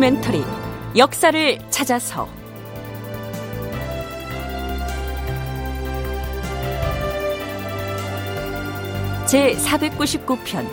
[0.00, 0.42] 다큐멘터리
[0.96, 2.26] 역사를 찾아서.
[9.26, 10.66] 제 499편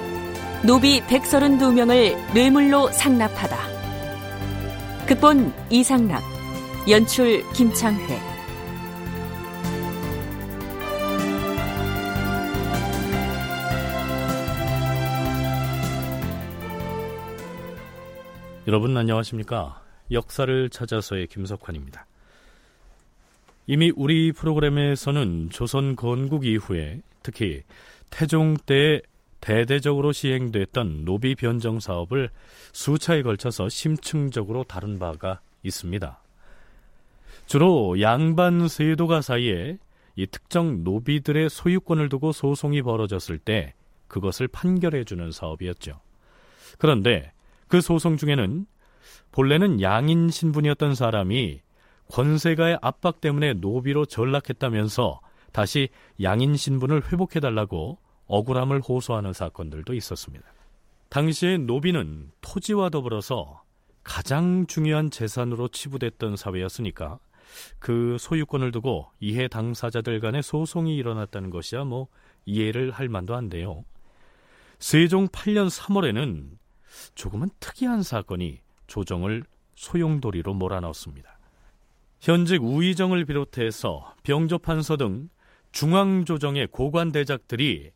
[0.63, 3.57] 노비 132명을 뇌물로 상납하다.
[5.07, 6.23] 극본 이상락
[6.89, 8.26] 연출 김창회
[18.67, 19.81] 여러분 안녕하십니까?
[20.11, 22.05] 역사를 찾아서의 김석환입니다.
[23.65, 27.63] 이미 우리 프로그램에서는 조선 건국 이후에 특히
[28.09, 29.01] 태종 때
[29.39, 32.29] 대대적으로 시행됐던 노비 변정 사업을
[32.73, 36.21] 수차에 걸쳐서 심층적으로 다룬 바가 있습니다.
[37.45, 39.77] 주로 양반 세도가 사이에
[40.17, 43.75] 이 특정 노비들의 소유권을 두고 소송이 벌어졌을 때
[44.09, 46.01] 그것을 판결해 주는 사업이었죠.
[46.79, 47.31] 그런데
[47.67, 48.65] 그 소송 중에는
[49.31, 51.61] 본래는 양인 신분이었던 사람이
[52.09, 55.19] 권세가의 압박 때문에 노비로 전락했다면서
[55.51, 55.89] 다시
[56.21, 60.45] 양인 신분을 회복해달라고 억울함을 호소하는 사건들도 있었습니다.
[61.09, 63.63] 당시에 노비는 토지와 더불어서
[64.03, 67.19] 가장 중요한 재산으로 치부됐던 사회였으니까
[67.79, 72.07] 그 소유권을 두고 이해 당사자들 간의 소송이 일어났다는 것이야 뭐
[72.45, 73.83] 이해를 할 만도 한데요.
[74.79, 76.49] 세종 8년 3월에는
[77.15, 79.43] 조금은 특이한 사건이 조정을
[79.75, 81.37] 소용돌이로 몰아넣었습니다.
[82.19, 85.29] 현직 우의정을 비롯해서 병조판서 등
[85.71, 87.91] 중앙조정의 고관대작들이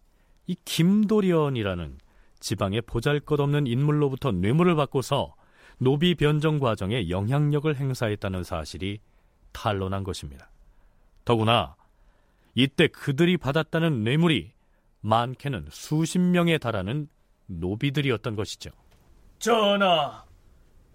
[0.47, 1.97] 이 김도련이라는
[2.39, 5.35] 지방의 보잘것없는 인물로부터 뇌물을 받고서
[5.77, 8.99] 노비 변정 과정에 영향력을 행사했다는 사실이
[9.51, 10.49] 탄로난 것입니다.
[11.25, 11.75] 더구나
[12.53, 14.51] 이때 그들이 받았다는 뇌물이
[15.01, 17.07] 많게는 수십 명에 달하는
[17.47, 18.69] 노비들이었던 것이죠.
[19.41, 20.23] 전하,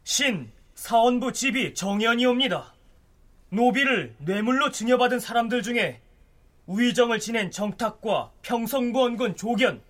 [0.04, 2.74] 신 사원부 집이 정연이옵니다.
[3.48, 6.00] 노비를 뇌물로 증여받은 사람들 중에
[6.66, 9.82] 우의정을 지낸 정탁과 평성구원군 조견,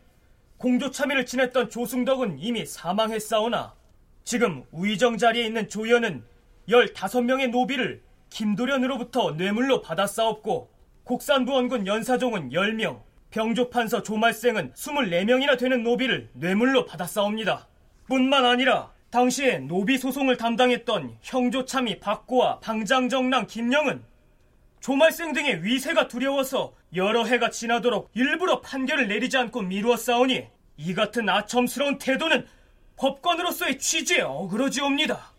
[0.57, 3.75] 공조참의를 지냈던 조승덕은 이미 사망했사오나
[4.25, 6.25] 지금 우의정 자리에 있는 조연은
[6.67, 10.71] 15명의 노비를 김도련으로부터 뇌물로 받았사옵고
[11.05, 13.03] 곡산부원군 연사종은 10명,
[13.33, 17.69] 병조판서 조말생은 24명이나 되는 노비를 뇌물로 받았사옵니다.
[18.07, 24.05] 뿐만 아니라 당시에 노비 소송을 담당했던 형조참이 박고와 방장정랑 김영은
[24.81, 30.47] 조말생 등의 위세가 두려워서 여러 해가 지나도록 일부러 판결을 내리지 않고 미루었사오니
[30.77, 32.47] 이 같은 아첨스러운 태도는
[32.97, 35.33] 법관으로서의 취지에 어그러지옵니다.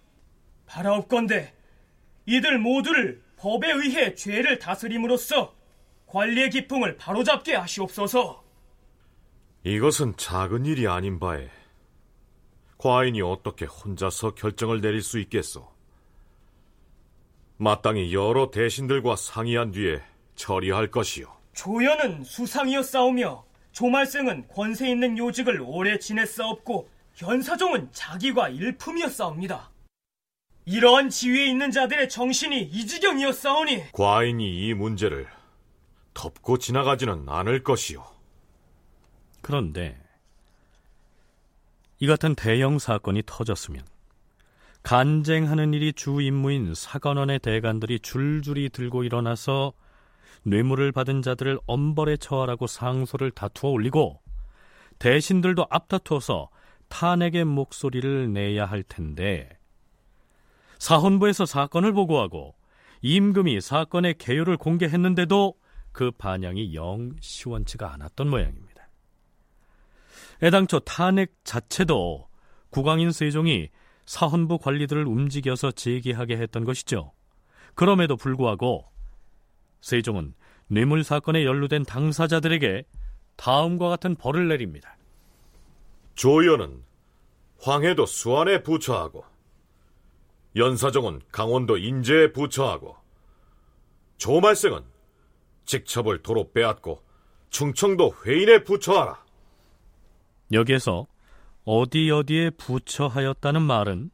[0.66, 1.54] 바라옵건대
[2.26, 5.56] 이들 모두를 법에 의해 죄를 다스림으로써
[6.08, 8.44] 관리의 기풍을 바로잡게 하시옵소서.
[9.64, 11.50] 이것은 작은 일이 아닌 바에
[12.78, 15.68] 과인이 어떻게 혼자서 결정을 내릴 수 있겠소?
[17.58, 20.02] 마땅히 여러 대신들과 상의한 뒤에
[20.36, 21.36] 처리할 것이요.
[21.54, 26.88] 조연은 수상이었사오며 조말생은 권세 있는 요직을 오래 지냈사옵고
[27.22, 29.72] 연사종은 자기가 일품이었사옵니다.
[30.66, 35.28] 이러한 지위에 있는 자들의 정신이 이 지경이었사오니 과인이 이 문제를
[36.14, 38.06] 덮고 지나가지는 않을 것이요.
[39.42, 40.00] 그런데
[42.00, 43.84] 이 같은 대형 사건이 터졌으면
[44.84, 49.74] 간쟁하는 일이 주 임무인 사관원의 대관들이 줄줄이 들고 일어나서
[50.44, 54.22] 뇌물을 받은 자들을 엄벌에 처하라고 상소를 다투어 올리고
[55.00, 56.50] 대신들도 앞다투어서
[56.88, 59.50] 탄핵의 목소리를 내야 할 텐데
[60.80, 62.56] 사헌부에서 사건을 보고하고
[63.02, 65.56] 임금이 사건의 개요를 공개했는데도
[65.91, 68.67] 그 반향이 영 시원치가 않았던 모양입니다.
[70.44, 72.28] 애당초 탄핵 자체도
[72.70, 73.70] 국왕인 세종이
[74.06, 77.12] 사헌부 관리들을 움직여서 제기하게 했던 것이죠.
[77.75, 78.86] 그럼에도 불구하고
[79.81, 80.34] 세종은
[80.68, 82.84] 뇌물 사건에 연루된 당사자들에게
[83.36, 84.98] 다음과 같은 벌을 내립니다.
[86.16, 86.84] 조연은
[87.60, 89.24] 황해도 수안에 부처하고
[90.56, 92.95] 연사정은 강원도 인제에 부처하고
[94.18, 94.84] 조말생은
[95.66, 97.04] 직첩을 도로 빼앗고
[97.50, 99.26] 충청도 회인에 부처하라.
[100.52, 101.08] 여기에서
[101.66, 104.10] 어디 어디에 부처하였다는 말은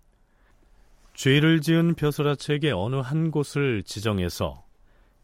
[1.14, 4.66] 죄를 지은 벼슬아치에게 어느 한 곳을 지정해서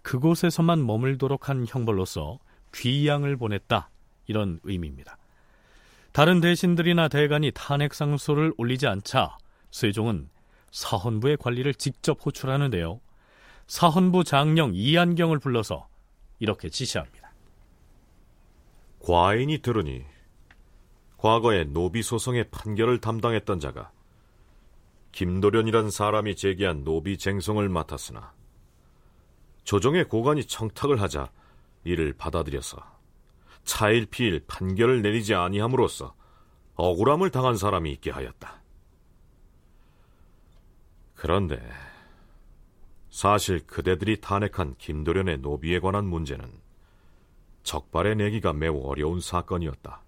[0.03, 2.39] 그곳에서만 머물도록 한 형벌로서
[2.75, 3.89] 귀양을 보냈다
[4.27, 5.17] 이런 의미입니다.
[6.11, 9.37] 다른 대신들이나 대관이 탄핵 상소를 올리지 않자
[9.71, 10.29] 세종은
[10.71, 12.99] 사헌부의 관리를 직접 호출하는데요.
[13.67, 15.87] 사헌부 장령 이한경을 불러서
[16.39, 17.31] 이렇게 지시합니다.
[18.99, 20.03] 과인이 들으니
[21.19, 23.91] 과거에 노비 소송의 판결을 담당했던 자가
[25.11, 28.33] 김도련이란 사람이 제기한 노비 쟁송을 맡았으나
[29.65, 31.29] 조정의 고관이 청탁을 하자
[31.83, 32.77] 이를 받아들여서
[33.65, 36.15] 차일피일 판결을 내리지 아니함으로써
[36.75, 38.61] 억울함을 당한 사람이 있게 하였다.
[41.15, 41.61] 그런데
[43.09, 46.49] 사실 그대들이 탄핵한 김도련의 노비에 관한 문제는
[47.63, 50.01] 적발해 내기가 매우 어려운 사건이었다.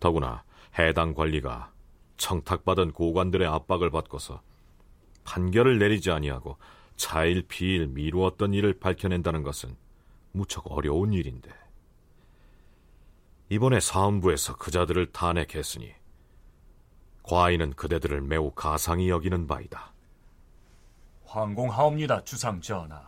[0.00, 0.44] 더구나
[0.78, 1.72] 해당 관리가
[2.16, 4.42] 청탁받은 고관들의 압박을 받고서
[5.24, 6.56] 판결을 내리지 아니하고
[6.96, 9.76] 차일 피일 미루었던 일을 밝혀낸다는 것은
[10.32, 11.50] 무척 어려운 일인데
[13.50, 15.92] 이번에 사헌부에서 그자들을 탄핵했으니
[17.22, 19.92] 과인은 그대들을 매우 가상히 여기는 바이다.
[21.26, 23.02] 황공하옵니다, 주상 전하.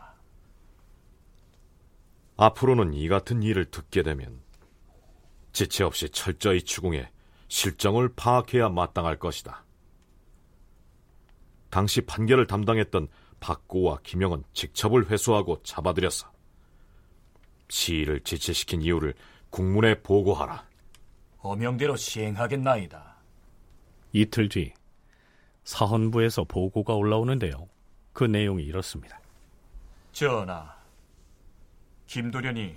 [2.37, 4.41] 앞으로는 이 같은 일을 듣게 되면
[5.53, 7.11] 지체 없이 철저히 추궁해
[7.49, 9.65] 실정을 파악해야 마땅할 것이다.
[11.69, 13.09] 당시 판결을 담당했던
[13.41, 16.31] 박고와 김영은 직첩을 회수하고 잡아들였어.
[17.69, 19.15] 시위를 지체시킨 이유를
[19.51, 20.69] 국문에 보고하라.
[21.39, 23.17] 어명대로 시행하겠나이다.
[24.13, 24.73] 이틀 뒤
[25.65, 27.69] 사헌부에서 보고가 올라오는데요.
[28.13, 29.21] 그 내용이 이렇습니다.
[30.13, 30.75] 전하,
[32.07, 32.77] 김도련이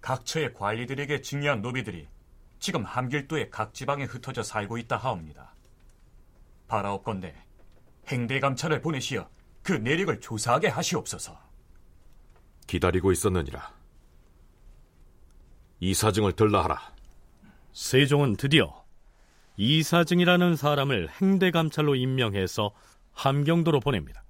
[0.00, 2.06] 각 처의 관리들에게 증여한 노비들이
[2.64, 5.54] 지금 함길도의 각 지방에 흩어져 살고 있다 하옵니다.
[6.66, 7.34] 바라옵건대
[8.08, 9.28] 행대 감찰을 보내시어
[9.62, 11.38] 그 내력을 조사하게 하시옵소서.
[12.66, 13.70] 기다리고 있었느니라.
[15.80, 16.94] 이사증을 들라하라.
[17.74, 18.82] 세종은 드디어
[19.58, 22.72] 이사증이라는 사람을 행대 감찰로 임명해서
[23.12, 24.24] 함경도로 보냅니다.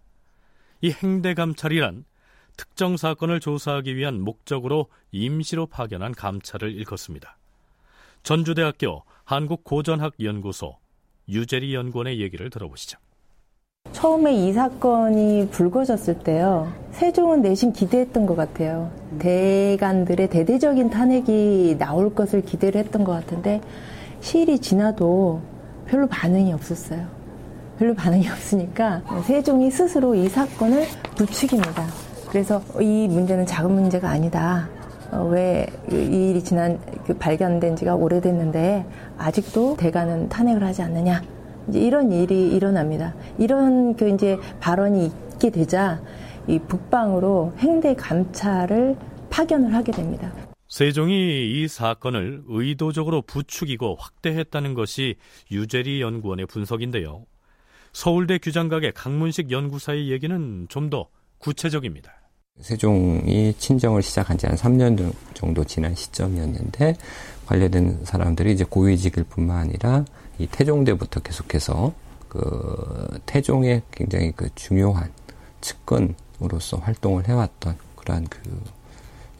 [0.81, 2.05] 이 행대 감찰이란
[2.57, 7.39] 특정 사건을 조사하기 위한 목적으로 임시로 파견한 감찰을 일컫습니다.
[8.25, 10.77] 전주대학교 한국고전학연구소
[11.29, 12.99] 유재리 연구원의 얘기를 들어보시죠.
[13.93, 16.73] 처음에 이 사건이 불거졌을 때요.
[16.93, 18.91] 세종은 내심 기대했던 것 같아요.
[19.19, 23.61] 대간들의 대대적인 탄핵이 나올 것을 기대를 했던 것 같은데
[24.23, 25.43] 시일이 지나도
[25.87, 27.07] 별로 반응이 없었어요.
[27.79, 30.87] 별로 반응이 없으니까 세종이 스스로 이 사건을
[31.17, 31.87] 부추깁니다.
[32.31, 34.69] 그래서 이 문제는 작은 문제가 아니다.
[35.11, 38.85] 어, 왜이 일이 지난 그 발견된 지가 오래됐는데
[39.19, 41.23] 아직도 대가는 탄핵을 하지 않느냐?
[41.69, 43.15] 이제 이런 일이 일어납니다.
[43.39, 46.01] 이런 그 이제 발언이 있게 되자
[46.47, 48.97] 이 북방으로 행대 감찰을
[49.31, 50.33] 파견을 하게 됩니다.
[50.69, 55.17] 세종이 이 사건을 의도적으로 부추기고 확대했다는 것이
[55.51, 57.25] 유재리 연구원의 분석인데요.
[57.93, 61.09] 서울대 규장각의 강문식 연구사의 얘기는 좀 더
[61.39, 62.13] 구체적입니다.
[62.61, 66.97] 세종이 친정을 시작한 지 한 3년 정도 지난 시점이었는데
[67.47, 70.05] 관련된 사람들이 이제 고위직일 뿐만 아니라
[70.39, 71.93] 이 태종대부터 계속해서
[72.29, 75.13] 그 태종의 굉장히 그 중요한
[75.61, 78.41] 측근으로서 활동을 해왔던 그러한 그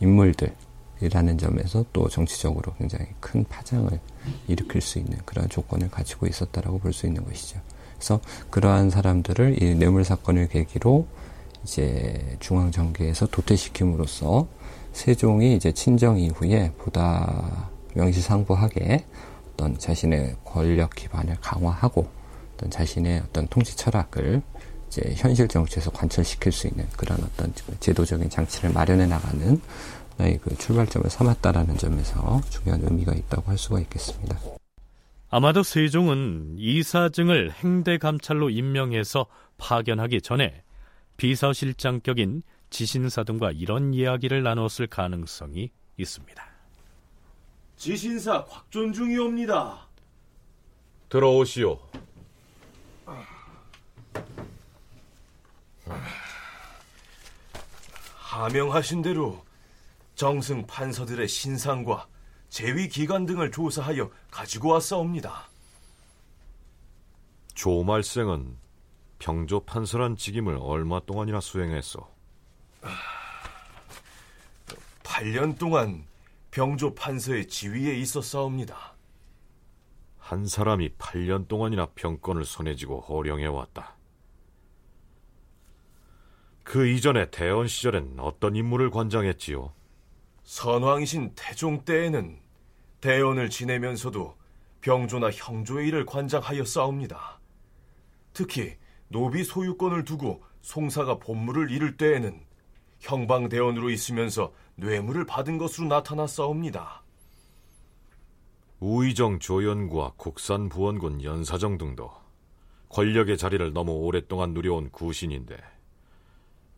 [0.01, 3.91] 인물들이라는 점에서 또 정치적으로 굉장히 큰 파장을
[4.49, 7.61] 일으킬 수 있는 그런 조건을 가지고 있었다라고 볼 수 있는 것이죠.
[7.95, 8.21] 그래서
[8.51, 11.07] 그러한 사람들을 이 뇌물 사건을 계기로
[11.65, 14.47] 이제 중앙 정계에서 도태시킴으로써
[14.93, 19.05] 세종이 이제 친정 이후에 보다 명시상부하게
[19.53, 22.09] 어떤 자신의 권력 기반을 강화하고
[22.55, 24.43] 어떤 자신의 어떤 통치 철학을
[24.89, 29.61] 이제 현실 정치에서 관철시킬 수 있는 그런 어떤 제도적인 장치를 마련해 나가는
[30.17, 34.39] 그 출발점을 삼았다라는 점에서 중요한 의미가 있다고 할 수가 있겠습니다.
[35.31, 39.27] 아마도 세종은 이사증을 행대 감찰로 임명해서
[39.59, 40.63] 파견하기 전에
[41.17, 46.45] 비서실장격인 지신사 등과 이런 이야기를 나눴을 가능성이 있습니다.
[47.77, 49.89] 지신사 곽존중이옵니다.
[51.09, 51.79] 들어오시오.
[58.17, 59.45] 하명하신 대로
[60.17, 62.09] 정승 판서들의 신상과
[62.49, 65.49] 재위 기간 등을 조사하여 가지고 왔사옵니다.
[67.55, 68.57] 조 말생은
[69.19, 72.07] 병조 판서란 직임을 얼마 동안이나 수행했소?
[75.03, 76.05] 8년 동안
[76.51, 78.95] 병조 판서의 지위에 있었사옵니다.
[80.19, 83.95] 한 사람이 8년 동안이나 병권을 손에 쥐고 호령해 왔다.
[86.63, 89.73] 그 이전에 대원 시절엔 어떤 임무를 관장했지요?
[90.45, 92.41] 선왕이신 태종 때에는
[93.01, 94.35] 대원을 지내면서도
[94.81, 97.39] 병조나 형조의 일을 관장하였사옵니다.
[98.33, 98.77] 특히
[99.15, 102.45] 노비 소유권을 두고 송사가 본물을 이룰 때에는
[102.99, 107.05] 형방대원으로 있으면서 뇌물을 받은 것으로 나타났사옵니다.
[108.81, 112.11] 우의정 조연과 국산 부원군 연사정 등도
[112.89, 115.59] 권력의 자리를 너무 오랫동안 누려온 구신인데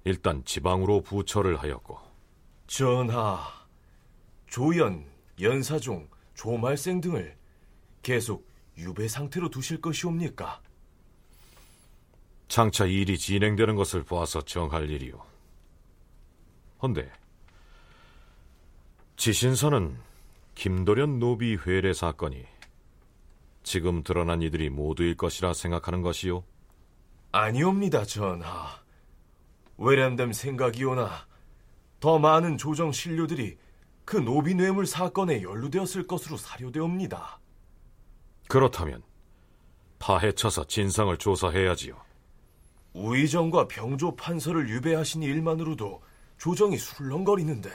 [0.04, 1.98] 일단 지방으로 부처를 하였고
[2.66, 3.38] 전하,
[4.46, 5.06] 조연,
[5.40, 7.34] 연사종, 조말생 등을
[8.02, 10.60] 계속 유배 상태로 두실 것이옵니까?
[12.48, 15.20] 장차 일이 진행되는 것을 보아서 정할 일이오.
[16.82, 17.10] 헌데
[19.16, 19.96] 지신서는
[20.54, 22.44] 김도련 노비 회례 사건이
[23.62, 26.44] 지금 드러난 이들이 모두일 것이라 생각하는 것이요.
[27.32, 28.80] 아니옵니다, 전하.
[29.78, 31.10] 외람됨 생각이오나
[32.00, 33.58] 더 많은 조정 신료들이
[34.04, 37.40] 그 노비 뇌물 사건에 연루되었을 것으로 사료되옵니다.
[38.48, 39.02] 그렇다면
[39.98, 42.05] 파헤쳐서 진상을 조사해야지요.
[42.96, 46.02] 우의정과 병조 판서를 유배하신 일만으로도
[46.38, 47.70] 조정이 술렁거리는데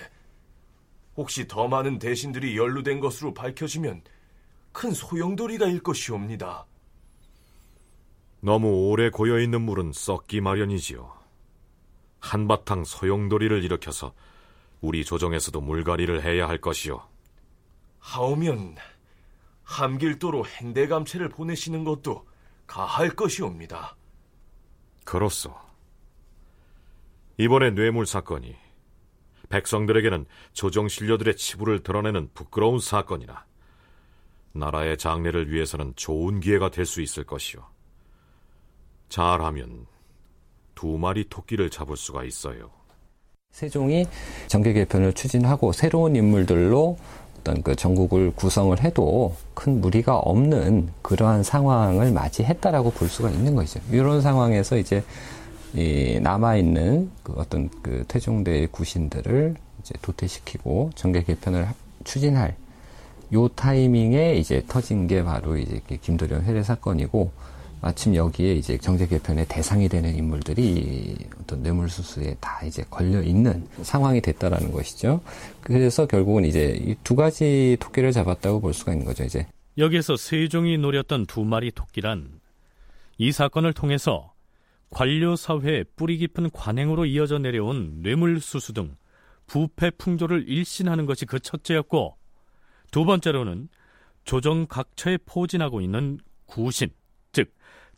[1.15, 4.01] 혹시 더 많은 대신들이 연루된 것으로 밝혀지면
[4.71, 6.65] 큰 소용돌이가 일 것이옵니다.
[8.39, 11.13] 너무 오래 고여 있는 물은 썩기 마련이지요.
[12.19, 14.13] 한바탕 소용돌이를 일으켜서
[14.79, 17.03] 우리 조정에서도 물갈이를 해야 할 것이요.
[17.99, 18.77] 하오면
[19.63, 22.25] 함길도로 행대감체를 보내시는 것도
[22.65, 23.95] 가할 것이옵니다.
[25.03, 25.53] 그렇소.
[27.37, 28.55] 이번에 뇌물 사건이
[29.49, 33.45] 백성들에게는 조정 신료들의 치부를 드러내는 부끄러운 사건이나
[34.53, 37.65] 나라의 장래를 위해서는 좋은 기회가 될 수 있을 것이요.
[39.09, 39.87] 잘하면
[40.75, 42.71] 두 마리 토끼를 잡을 수가 있어요.
[43.51, 44.05] 세종이
[44.47, 46.97] 정계 개편을 추진하고 새로운 인물들로
[47.41, 53.79] 어떤 그 전국을 구성을 해도 큰 무리가 없는 그러한 상황을 맞이했다라고 볼 수가 있는 거죠.
[53.91, 55.03] 이런 상황에서 이제
[55.73, 61.67] 이 남아 있는 그 어떤 그 태종대의 구신들을 이제 도태시키고 정계 개편을
[62.03, 62.55] 추진할
[63.33, 67.31] 요 타이밍에 이제 터진 게 바로 이제 김도련 회례 사건이고
[67.81, 74.21] 마침 여기에 이제 정제 개편의 대상이 되는 인물들이 어떤 뇌물수수에 다 이제 걸려 있는 상황이
[74.21, 75.21] 됐다라는 것이죠.
[75.61, 79.23] 그래서 결국은 이제 이 두 가지 토끼를 잡았다고 볼 수가 있는 거죠.
[79.23, 79.47] 이제
[79.77, 82.39] 여기에서 세종이 노렸던 두 마리 토끼란
[83.17, 84.33] 이 사건을 통해서
[84.91, 88.95] 관료 사회의 뿌리 깊은 관행으로 이어져 내려온 뇌물수수 등
[89.47, 92.15] 부패 풍조를 일신하는 것이 그 첫째였고
[92.91, 93.69] 두 번째로는
[94.23, 97.00] 조정 각처에 포진하고 있는 구신, 즉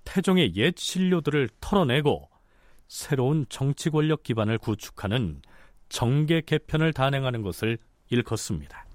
[0.04, 2.30] 태종의 옛 신료들을 털어내고
[2.88, 5.42] 새로운 정치 권력 기반을 구축하는
[5.90, 7.78] 정계 개편을 단행하는 것을
[8.10, 8.86] 일컫습니다.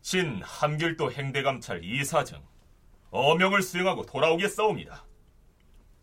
[0.00, 2.42] 신 함길도 행대감찰 이사정
[3.10, 5.04] 어명을 수행하고 돌아오겠사옵니다.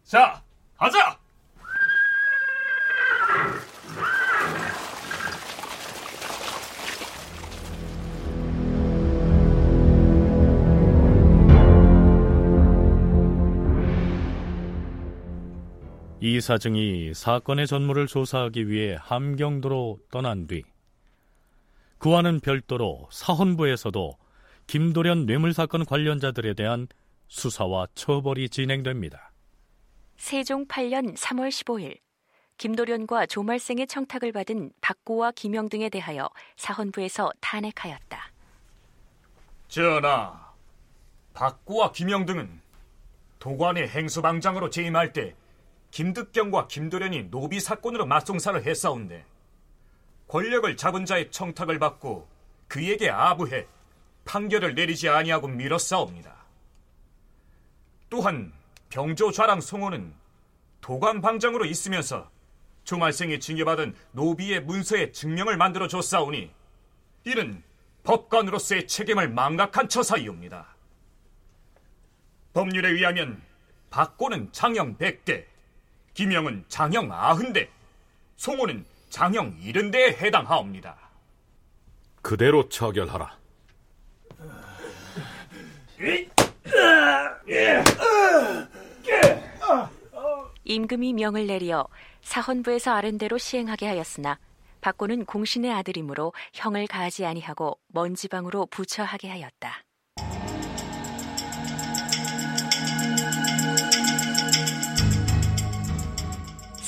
[0.03, 0.43] 자,
[0.77, 1.19] 가자!
[16.29, 20.61] 이 사증이 사건의 전모를 조사하기 위해 함경도로 떠난 뒤
[21.97, 24.15] 그와는 별도로 사헌부에서도
[24.67, 26.87] 김도련 뇌물사건 관련자들에 대한
[27.29, 29.31] 수사와 처벌이 진행됩니다.
[30.17, 31.97] 세종 8년 3월 15일
[32.57, 38.31] 김도련과 조말생의 청탁을 받은 박고와 김영 등에 대하여 사헌부에서 탄핵하였다.
[39.67, 40.53] 전하,
[41.33, 42.61] 박고와 김영 등은
[43.39, 45.33] 도관의 행수방장으로 재임할 때
[45.91, 49.25] 김득경과 김도련이 노비 사건으로 맞송사를 했사온데
[50.27, 52.27] 권력을 잡은 자의 청탁을 받고
[52.67, 53.65] 그에게 아부해
[54.25, 56.35] 판결을 내리지 아니하고 밀었사옵니다.
[58.09, 58.53] 또한
[58.89, 60.13] 병조 좌랑 송호는
[60.81, 62.29] 도관 방장으로 있으면서
[62.83, 66.51] 조말생이 징계받은 노비의 문서에 증명을 만들어 줬사오니
[67.25, 67.63] 이는
[68.03, 70.75] 법관으로서의 책임을 망각한 처사이옵니다.
[72.53, 73.41] 법률에 의하면
[73.89, 75.45] 박고는 장형 100대,
[76.19, 77.69] 김영은 장형 90대,
[78.35, 80.97] 송호는 장형 70대에 해당하옵니다.
[82.21, 83.37] 그대로 처결하라.
[90.65, 91.87] 임금이 명을 내리어
[92.19, 94.39] 사헌부에서 아른대로 시행하게 하였으나
[94.81, 100.48] 박고는 공신의 아들이므로 형을 가하지 아니하고 먼 지방으로 부처하게 하였다.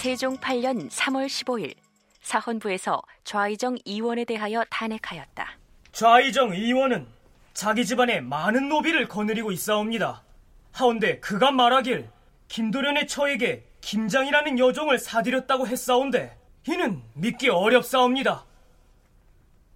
[0.01, 1.75] 세종 8년 3월 15일
[2.23, 5.59] 사헌부에서 좌의정 이원에 대하여 탄핵하였다.
[5.91, 7.05] 좌의정 이원은
[7.53, 10.23] 자기 집안에 많은 노비를 거느리고 있사옵니다.
[10.71, 12.09] 하운데 그가 말하길
[12.47, 16.35] 김도련의 처에게 김장이라는 여종을 사들였다고 했사온데
[16.67, 18.45] 이는 믿기 어렵사옵니다.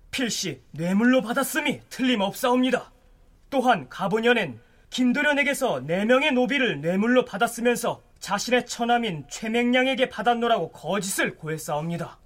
[0.10, 2.91] 필시 뇌물로 받았음이 틀림없사옵니다.
[3.51, 12.17] 또한 가보년엔 김도련에게서 4명의 노비를 뇌물로 받았으면서 자신의 처남인 최맹량에게 받았노라고 거짓을 고했사옵니다.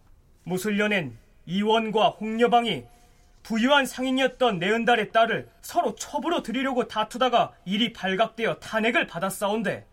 [0.45, 2.85] 무술년엔 이원과 홍여방이
[3.43, 9.85] 부유한 상인이었던 내은달의 딸을 서로 첩으로 드리려고 다투다가 일이 발각되어 탄핵을 받았사온데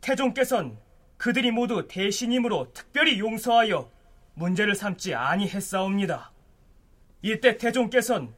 [0.00, 0.78] 태종께선
[1.16, 3.90] 그들이 모두 대신임으로 특별히 용서하여
[4.34, 6.30] 문제를 삼지 아니했사옵니다.
[7.22, 8.32] 이때 태종께선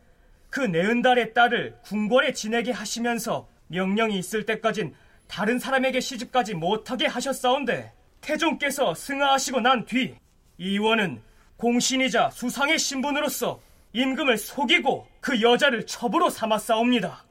[0.49, 4.95] 그 내은달의 딸을 궁궐에 지내게 하시면서 명령이 있을 때까진
[5.31, 10.17] 다른 사람에게 시집가지 못하게 하셨사온데 태종께서 승하하시고 난 뒤
[10.59, 11.23] 이원은
[11.57, 13.61] 공신이자 수상의 신분으로서
[13.93, 17.25] 임금을 속이고 그 여자를 첩으로 삼았사옵니다.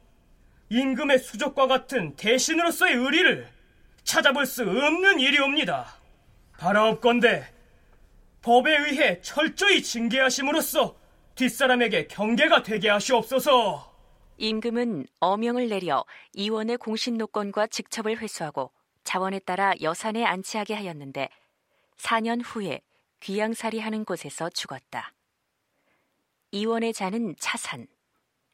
[0.70, 3.48] 임금의 수족과 같은 대신으로서의 의리를
[4.04, 5.94] 찾아볼 수 없는 일이옵니다.
[6.58, 7.46] 바라옵건대
[8.42, 10.96] 법에 의해 철저히 징계하심으로써
[11.36, 13.89] 뒷사람에게 경계가 되게 하시옵소서.
[14.40, 18.72] 임금은 어명을 내려 이원의 공신 노건과 직첩을 회수하고
[19.04, 21.30] 자원에 따라 여산에 안치하게 하였는데
[21.98, 22.80] 4년 후에
[23.20, 25.14] 귀양살이 하는 곳에서 죽었다.
[26.52, 27.88] 이원의 자는 차산,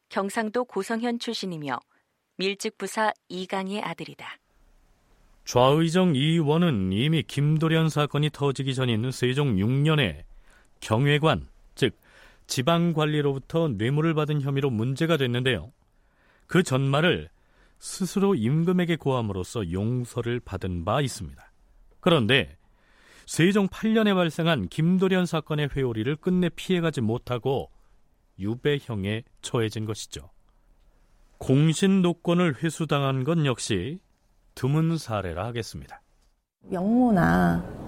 [0.10, 1.80] 경상도 고성현 출신이며
[2.38, 4.40] 밀직부사 이강의 아들이다.
[5.46, 10.24] 좌의정 이원은 이미 김도련 사건이 터지기 전인 세종 6년에
[10.80, 11.55] 경회관, 즉
[12.48, 15.72] 지방관리로부터 뇌물을 받은 혐의로 문제가 됐는데요.
[16.48, 17.30] 그 전말을
[17.80, 21.44] 스스로 임금에게 고함으로써 용서를 받은 바 있습니다.
[22.00, 22.58] 그런데
[23.26, 27.72] 세종 8년에 발생한 김도련 사건의 회오리를 끝내 피해가지 못하고
[28.40, 30.30] 유배형에 처해진 것이죠.
[31.38, 34.00] 공신 노건을 회수당한 건 역시
[34.54, 36.02] 드문 사례라 하겠습니다.
[36.72, 37.85] 영모나 어,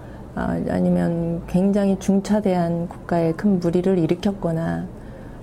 [0.68, 4.86] 아니면 굉장히 중차대한 국가에 큰 무리를 일으켰거나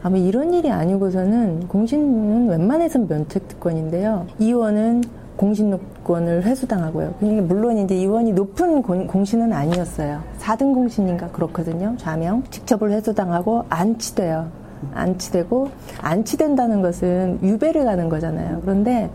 [0.04, 4.28] 아마 이런 일이 아니고서는 공신은 웬만해선 면책특권인데요.
[4.40, 5.04] 이원은
[5.38, 7.16] 공신노권을 회수당하고요.
[7.20, 10.22] 그러니까 물론 이제 이원이 높은 공신은 아니었어요.
[10.40, 11.96] 4등 공신인가 그렇거든요.
[11.98, 12.44] 좌명.
[12.52, 14.48] 직접을 회수당하고 안치돼요.
[14.94, 15.70] 안치되고
[16.02, 18.62] 안치된다는 것은 유배를 가는 거잖아요.
[18.62, 19.10] 그런데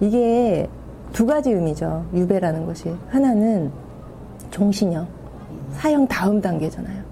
[0.00, 0.68] 이게
[1.12, 2.04] 두 가지 의미죠.
[2.14, 2.94] 유배라는 것이.
[3.08, 3.70] 하나는
[4.50, 5.15] 종신형.
[5.72, 7.04] 사형 다음 단계잖아요.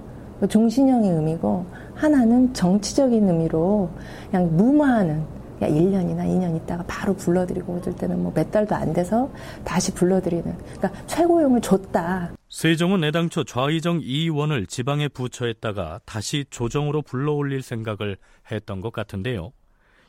[0.49, 1.64] 종신형의 의미고
[1.95, 3.90] 하나는 정치적인 의미로
[4.31, 5.25] 그냥 무마하는
[5.61, 9.31] 1년이나 2년 있다가 바로 불러들이고 어떨 때는 뭐 몇 달도 안 돼서
[9.64, 12.33] 다시 불러들이는 그러니까 최고형을 줬다.
[12.51, 18.19] 세종은 애당초 좌의정 이원을 지방에 부처했다가 다시 조정으로 불러올릴 생각을
[18.51, 19.53] 했던 것 같은데요.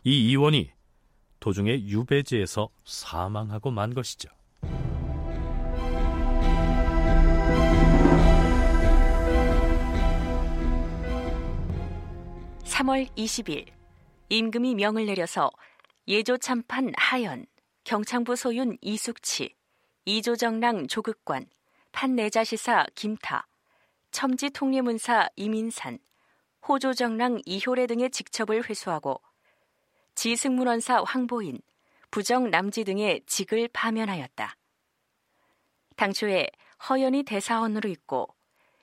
[0.03, 0.71] 이 이원이
[1.39, 4.29] 도중에 유배지에서 사망하고 만 것이죠.
[12.65, 13.67] 3월 20일
[14.29, 15.51] 임금이 명을 내려서
[16.07, 17.45] 예조 참판 하연,
[17.83, 19.55] 경창부 소윤 이숙치,
[20.05, 21.45] 이조정랑 조극관,
[21.91, 23.47] 판내자시사 김타,
[24.11, 25.99] 첨지 통례문사 이민산,
[26.67, 29.21] 호조정랑 이효래 등의 직첩을 회수하고
[30.15, 31.59] 지승문원사 황보인,
[32.09, 34.57] 부정 남지 등의 직을 파면하였다.
[35.95, 36.47] 당초에
[36.89, 38.27] 허연이 대사원으로 있고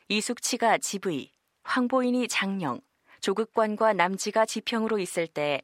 [0.09, 1.33] 이숙치가 지부의,
[1.65, 2.81] 황보인이 장령,
[3.23, 5.63] 조극관과 남지가 지평으로 있을 때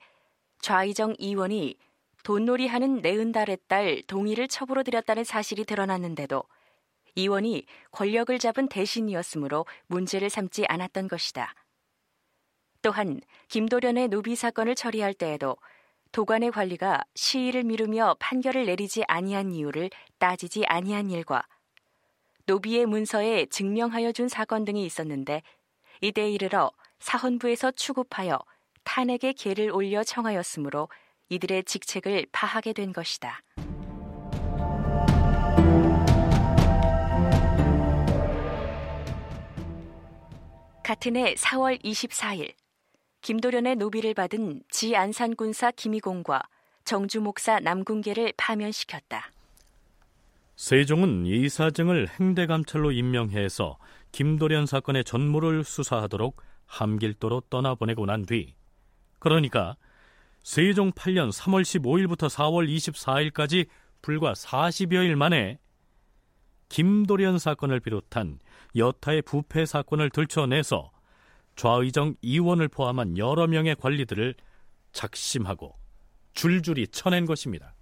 [0.61, 1.77] 좌의정 이원이
[2.23, 6.45] 돈놀이하는 내은달의 딸 동의를 첩으로 들였다는 사실이 드러났는데도
[7.17, 11.55] 이원이 권력을 잡은 대신이었으므로 문제를 삼지 않았던 것이다.
[12.81, 15.57] 또한 김도련의 노비 사건을 처리할 때에도
[16.13, 21.43] 도관의 관리가 시위를 미루며 판결을 내리지 아니한 이유를 따지지 아니한 일과
[22.47, 25.43] 노비의 문서에 증명하여 준 사건 등이 있었는데
[26.01, 28.39] 이때 이르러 사헌부에서 추급하여
[28.85, 30.89] 탄핵의 계를 올려 청하였으므로
[31.29, 33.41] 이들의 직책을 파하게 된 것이다.
[40.83, 42.55] 같은 해 4월 24일
[43.21, 46.43] 김도련의 노비를 받은 지 안산군사 김희공과
[46.85, 49.31] 정주 목사 남궁계를 파면시켰다.
[50.57, 53.77] 세종은 이 사정을 행대감찰로 임명해서
[54.13, 58.55] 김도련 사건의 전모를 수사하도록 함길도로 떠나보내고 난 뒤,
[59.19, 59.77] 그러니까
[60.43, 63.67] 세종 8년 3월 15일부터 4월 24일까지
[64.01, 65.59] 불과 40여일 만에
[66.69, 68.39] 김도련 사건을 비롯한
[68.77, 70.93] 여타의 부패 사건을 들춰내서
[71.57, 74.35] 좌의정 이원을 포함한 여러 명의 관리들을
[74.93, 75.75] 작심하고
[76.35, 77.75] 줄줄이 쳐낸 것입니다.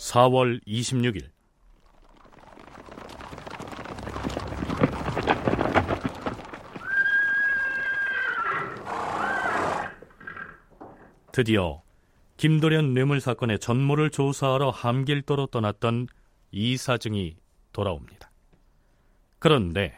[0.00, 1.28] 4월 26일
[11.32, 11.82] 드디어
[12.38, 16.08] 김도련 뇌물 사건의 전모를 조사하러 함길도로 떠났던
[16.50, 17.36] 이사증이
[17.72, 18.30] 돌아옵니다.
[19.38, 19.94] 그런데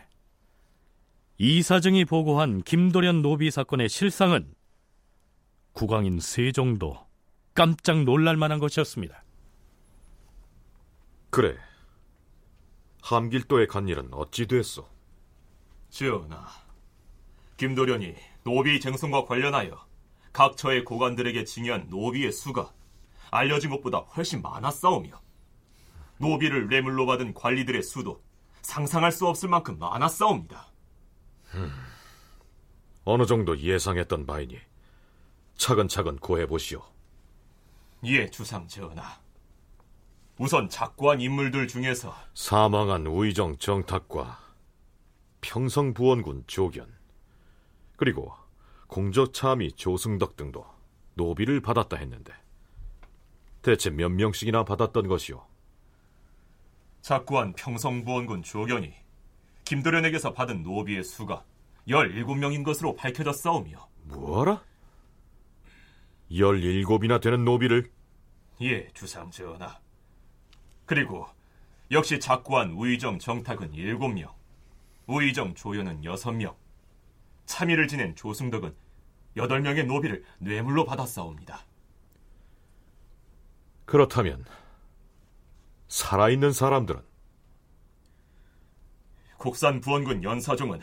[1.38, 4.52] 이사증이 보고한 김도련 노비 사건의 실상은
[5.72, 6.98] 국왕인 세종도
[7.54, 9.21] 깜짝 놀랄 만한 것이었습니다.
[11.32, 11.56] 그래.
[13.00, 14.86] 함길도에 간 일은 어찌 됐소?
[15.88, 16.46] 전하,
[17.56, 18.14] 김도련이
[18.44, 19.82] 노비 쟁성과 관련하여
[20.30, 22.74] 각 처의 고관들에게 징여한 노비의 수가
[23.30, 25.22] 알려진 것보다 훨씬 많았사오며
[26.18, 28.22] 노비를 뇌물로 받은 관리들의 수도
[28.60, 30.66] 상상할 수 없을 만큼 많았사옵니다.
[31.54, 31.72] 음,
[33.04, 34.60] 어느 정도 예상했던 바이니
[35.56, 36.82] 차근차근 고해보시오.
[38.04, 39.21] 예, 주상 전하.
[40.42, 44.40] 우선 작고한 인물들 중에서 사망한 우의정 정탁과
[45.40, 46.92] 평성 부원군 조견
[47.94, 48.32] 그리고
[48.88, 50.66] 공저참이 조승덕 등도
[51.14, 52.32] 노비를 받았다 했는데
[53.62, 55.46] 대체 몇 명씩이나 받았던 것이오?
[57.02, 58.92] 작고한 평성부원군 조견이
[59.64, 61.44] 김도련에게서 받은 노비의 수가
[61.86, 64.64] 17명인 것으로 밝혀졌사오며 뭐라?
[66.32, 67.92] 17이나 되는 노비를?
[68.60, 69.80] 예, 주상 전하.
[70.92, 71.26] 그리고
[71.90, 74.30] 역시 작고한 우의정 정탁은 7명,
[75.06, 76.54] 우의정 조연은 6명,
[77.46, 78.76] 참의를 지낸 조승덕은
[79.38, 81.64] 8명의 노비를 뇌물로 받았사옵니다.
[83.86, 84.44] 그렇다면
[85.88, 87.00] 살아있는 사람들은?
[89.38, 90.78] 국산 부원군 연사종은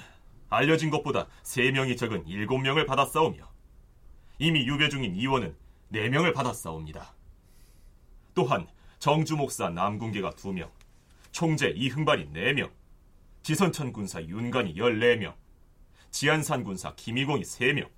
[0.49, 3.47] 알려진 것보다 3명이 적은 7명을 받았사오며
[4.39, 5.55] 이미 유배 중인 이원은
[5.93, 7.13] 4명을 받았사옵니다.
[8.33, 8.67] 또한
[8.99, 10.69] 정주 목사 남궁계가 2명,
[11.31, 12.69] 총재 이흥발이 4명,
[13.43, 15.35] 지선천 군사 윤관이 14명,
[16.11, 17.89] 지안산 군사 김희공이 3명,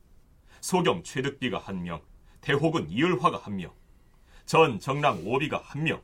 [0.62, 2.02] 소경 최득비가 1명,
[2.42, 3.72] 대호군 이을화가 1명,
[4.46, 6.04] 전 정랑 오비가 1명,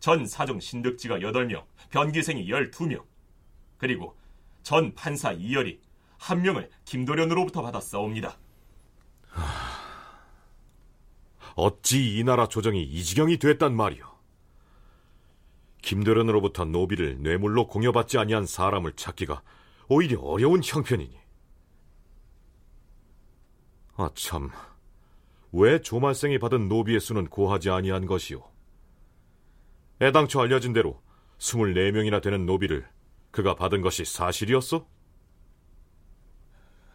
[0.00, 3.04] 전 사정 신득지가 8명, 변기생이 12명,
[3.76, 4.16] 그리고
[4.62, 5.82] 전 판사 이열이
[6.16, 8.38] 한 명을 김도련으로부터 받았사옵니다.
[11.58, 14.06] 어찌 이 나라 조정이 이 지경이 됐단 말이오.
[15.82, 19.42] 김도련으로부터 노비를 뇌물로 공여받지 아니한 사람을 찾기가
[19.88, 21.18] 오히려 어려운 형편이니.
[23.96, 24.50] 아 참,
[25.50, 28.40] 왜 조말생이 받은 노비의 수는 고하지 아니한 것이오?
[30.00, 31.02] 애당초 알려진 대로
[31.38, 32.88] 24명이나 되는 노비를
[33.32, 34.86] 그가 받은 것이 사실이었어?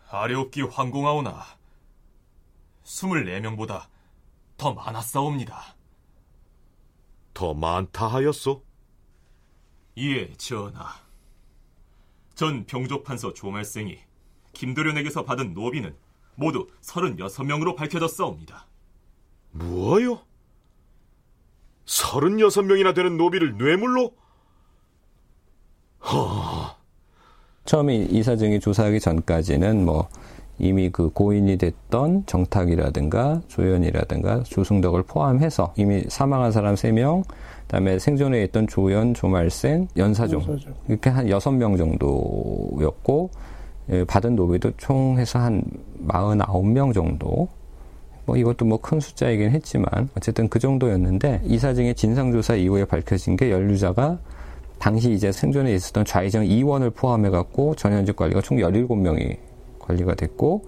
[0.10, 1.44] 아뢰옵기 황공하오나
[2.86, 3.93] 24명보다
[4.58, 5.76] 더 많았사옵니다.
[7.34, 8.64] 더 많다 하였소?
[9.98, 10.96] 예, 전하.
[12.36, 14.00] 전 병조판서 조말생이
[14.54, 15.96] 김도련에게서 받은 노비는
[16.36, 18.68] 모두 36명으로 밝혀졌사옵니다.
[19.52, 20.22] 뭐요?
[21.86, 24.16] 36명이나 되는 노비를 뇌물로?
[26.06, 26.76] 허...
[27.66, 30.10] 처음에 이사정이 조사하기 전까지는 뭐
[30.60, 37.24] 이미 그 고인이 됐던 정탁이라든가 조연이라든가 조승덕을 포함해서 이미 사망한 사람 3명,
[37.64, 40.74] 그다음에 생존해 있던 조연, 조말생, 연사종, 연사종.
[40.88, 43.30] 이렇게 한 6명 정도였고
[43.90, 45.64] 예, 받은 노비도 총 해서 한
[46.08, 47.50] 49명 정도
[48.26, 54.20] 뭐 이것도 뭐 큰 숫자이긴 했지만 어쨌든 그 정도였는데 이사증의 진상조사 이후에 밝혀진 게 연루자가
[54.80, 59.38] 당시 이제 생존에 있었던 좌의정 이원을 포함해 갖고 전현직 관리가 총 17명이
[59.84, 60.66] 관리가 됐고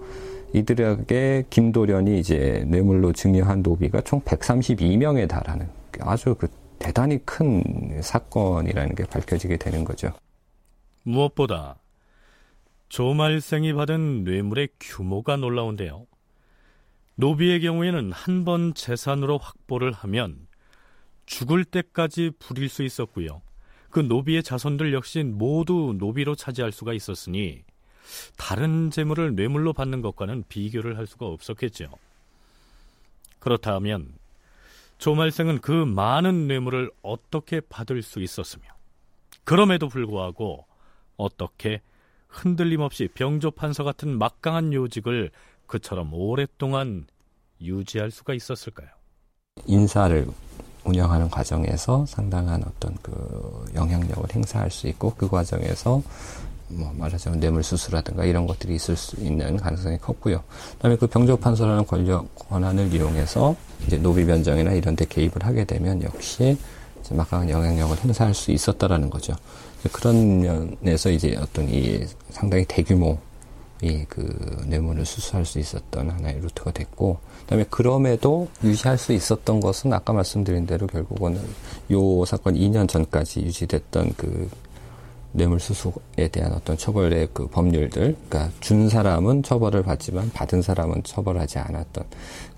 [0.52, 5.68] 이들에게 김도련이 이제 뇌물로 증여한 노비가 총 132명에 달하는
[6.00, 6.48] 아주 그
[6.78, 7.62] 대단히 큰
[8.02, 10.12] 사건이라는 게 밝혀지게 되는 거죠.
[11.02, 11.76] 무엇보다
[12.88, 16.06] 조말생이 받은 뇌물의 규모가 놀라운데요.
[17.16, 20.46] 노비의 경우에는 한 번 재산으로 확보를 하면
[21.24, 23.40] 죽을 때까지 부릴 수 있었고요.
[23.90, 27.64] 그 노비의 자손들 역시 모두 노비로 차지할 수가 있었으니
[28.36, 31.90] 다른 재물을 뇌물로 받는 것과는 비교를 할 수가 없었겠죠.
[33.38, 34.12] 그렇다면
[34.98, 38.64] 조말생은 그 많은 뇌물을 어떻게 받을 수 있었으며
[39.44, 40.64] 그럼에도 불구하고
[41.16, 41.80] 어떻게
[42.28, 45.30] 흔들림 없이 병조 판서 같은 막강한 요직을
[45.66, 47.06] 그처럼 오랫동안
[47.60, 48.88] 유지할 수가 있었을까요?
[49.66, 50.26] 인사를
[50.84, 56.02] 운영하는 과정에서 상당한 어떤 그 영향력을 행사할 수 있고 그 과정에서
[56.68, 60.42] 뭐 말하자면 뇌물 수수라든가 이런 것들이 있을 수 있는 가능성이 컸고요.
[60.74, 63.54] 그다음에 그 병조 판서라는 권력 권한을 이용해서
[63.86, 66.56] 이제 노비 변정이나 이런 데 개입을 하게 되면 역시
[67.10, 69.34] 막강한 영향력을 행사할 수 있었다라는 거죠.
[69.92, 73.18] 그런 면에서 이제 어떤 이 상당히 대규모
[73.82, 80.12] 이그 뇌물을 수수할 수 있었던 하나의 루트가 됐고 그다음에 그럼에도 유지할 수 있었던 것은 아까
[80.14, 81.38] 말씀드린 대로 결국은
[81.92, 84.48] 요 사건 2년 전까지 유지됐던 그
[85.36, 92.04] 뇌물수수에 대한 어떤 처벌의 그 법률들, 그러니까 준 사람은 처벌을 받지만 받은 사람은 처벌하지 않았던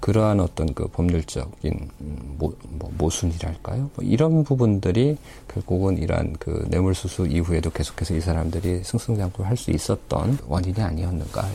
[0.01, 1.91] 그러한 어떤 그 법률적인
[2.39, 3.91] 모, 뭐 모순이랄까요?
[3.95, 5.17] 뭐 이런 부분들이
[5.49, 11.49] 결국은 이러한 그 뇌물수수 이후에도 계속해서 이 사람들이 승승장구할 수 있었던 원인이 아니었는가.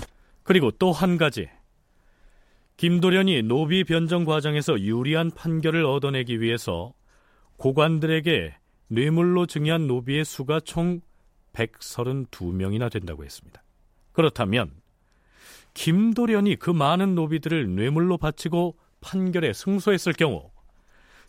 [0.44, 1.48] 그리고 또 한 가지.
[2.78, 6.94] 김도련이 노비 변정 과정에서 유리한 판결을 얻어내기 위해서
[7.58, 8.54] 고관들에게
[8.88, 11.00] 뇌물로 증여한 노비의 수가 총
[11.54, 13.62] 132명이나 된다고 했습니다.
[14.12, 14.72] 그렇다면
[15.74, 20.52] 김도련이 그 많은 노비들을 뇌물로 바치고 판결에 승소했을 경우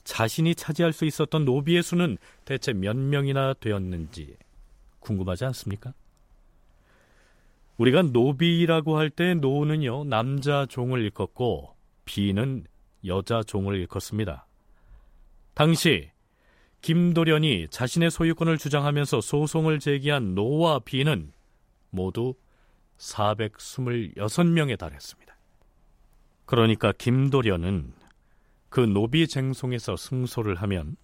[0.05, 4.37] 자신이 차지할 수 있었던 노비의 수는 대체 몇 명이나 되었는지
[5.01, 5.95] 궁금하지 않습니까?
[7.79, 12.67] 우리가 노비라고 할 때 노는요 남자 종을 일컫고 비는
[13.07, 14.47] 여자 종을 일컫습니다.
[15.55, 16.11] 당시
[16.85, 21.33] 김도련이 자신의 소유권을 주장하면서 소송을 제기한 노와 비는
[21.89, 22.35] 모두
[22.99, 25.35] 426명에 달했습니다.
[26.45, 27.95] 그러니까 김도련은
[28.69, 30.97] 그 노비 쟁송에서 승소를 하면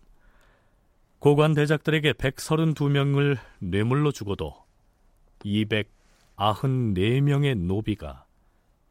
[1.18, 4.54] 고관 대작들에게 132명을 뇌물로 주고도
[5.38, 8.26] 294명의 노비가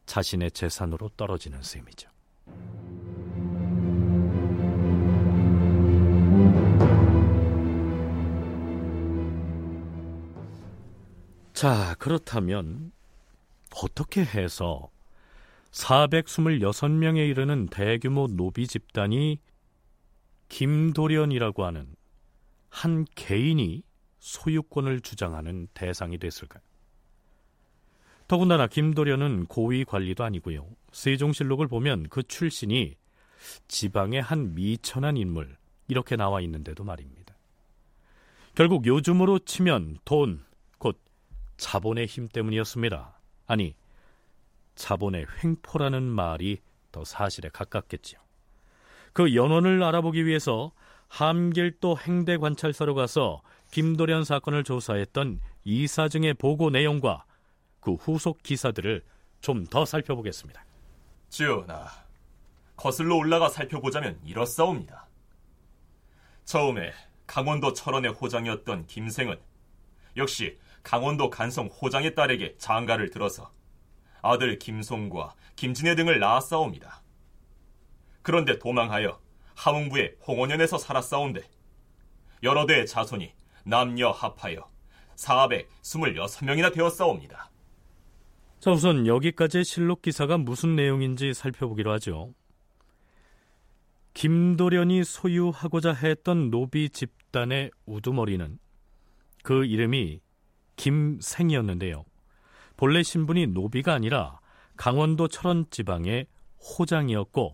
[0.07, 2.09] 자신의 재산으로 떨어지는 셈이죠.
[11.59, 12.93] 자, 그렇다면
[13.83, 14.89] 어떻게 해서
[15.71, 19.41] 426명에 이르는 대규모 노비 집단이
[20.47, 21.93] 김도련이라고 하는
[22.69, 23.83] 한 개인이
[24.19, 26.63] 소유권을 주장하는 대상이 됐을까요?
[28.29, 30.65] 더군다나 김도련은 고위 관리도 아니고요.
[30.93, 32.95] 세종실록을 보면 그 출신이
[33.67, 35.57] 지방의 한 미천한 인물
[35.89, 37.35] 이렇게 나와 있는데도 말입니다.
[38.55, 40.47] 결국 요즘으로 치면 돈,
[41.59, 43.19] 자본의 힘 때문이었습니다.
[43.45, 43.75] 아니,
[44.75, 48.19] 자본의 횡포라는 말이 더 사실에 가깝겠지요.
[49.13, 50.71] 그 연원을 알아보기 위해서
[51.09, 53.41] 함길도 행대 관찰사로 가서
[53.71, 57.25] 김도련 사건을 조사했던 이사증의 보고 내용과
[57.79, 59.03] 그 후속 기사들을
[59.41, 60.65] 좀 더 살펴보겠습니다.
[61.29, 61.87] 지연아,
[62.75, 65.07] 거슬러 올라가 살펴보자면 이렇사옵니다.
[66.45, 66.93] 처음에
[67.27, 69.39] 강원도 철원의 호장이었던 김생은
[70.17, 73.51] 역시 강원도 간성 호장의 딸에게 장가를 들어서
[74.21, 77.01] 아들 김송과 김진애 등을 낳았사옵니다.
[78.21, 79.19] 그런데 도망하여
[79.55, 81.41] 함흥부의 홍원현에서 살았사온데
[82.43, 84.69] 여러 대의 자손이 남녀 합하여
[85.15, 87.49] 426명이나 되었사옵니다.
[88.59, 92.33] 자, 우선 여기까지의 실록 기사가 무슨 내용인지 살펴보기로 하죠.
[94.13, 98.59] 김도련이 소유하고자 했던 노비 집단의 우두머리는
[99.43, 100.19] 그 이름이
[100.79, 102.05] 김생이었는데요.
[102.77, 104.39] 본래 신분이 노비가 아니라
[104.77, 107.53] 강원도 철원 지방의 호장이었고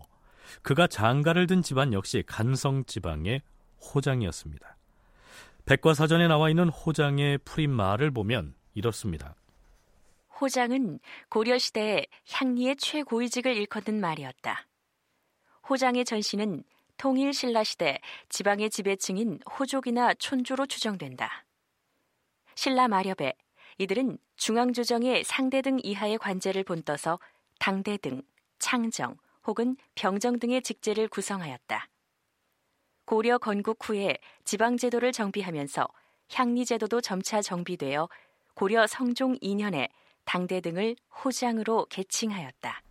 [0.62, 3.42] 그가 장가를 든 집안 역시 간성 지방의
[3.80, 4.76] 호장이었습니다.
[5.64, 9.34] 백과사전에 나와 있는 호장의 풀인 말을 보면 이렇습니다.
[10.40, 14.68] 호장은 고려시대에 향리의 최고위직을 일컫는 말이었다.
[15.68, 16.62] 호장의 전신은
[16.96, 21.45] 통일 신라시대 지방의 지배층인 호족이나 촌주로 추정된다.
[22.56, 23.34] 신라 마렵에
[23.78, 27.20] 이들은 중앙조정의 상대 등 이하의 관제를 본떠서
[27.58, 28.22] 당대 등,
[28.58, 29.16] 창정
[29.46, 31.88] 혹은 병정 등의 직제를 구성하였다.
[33.04, 35.86] 고려 건국 후에 지방제도를 정비하면서
[36.32, 38.08] 향리제도도 점차 정비되어
[38.54, 39.88] 고려 성종 2년에
[40.24, 42.82] 당대 등을 호장으로 개칭하였다.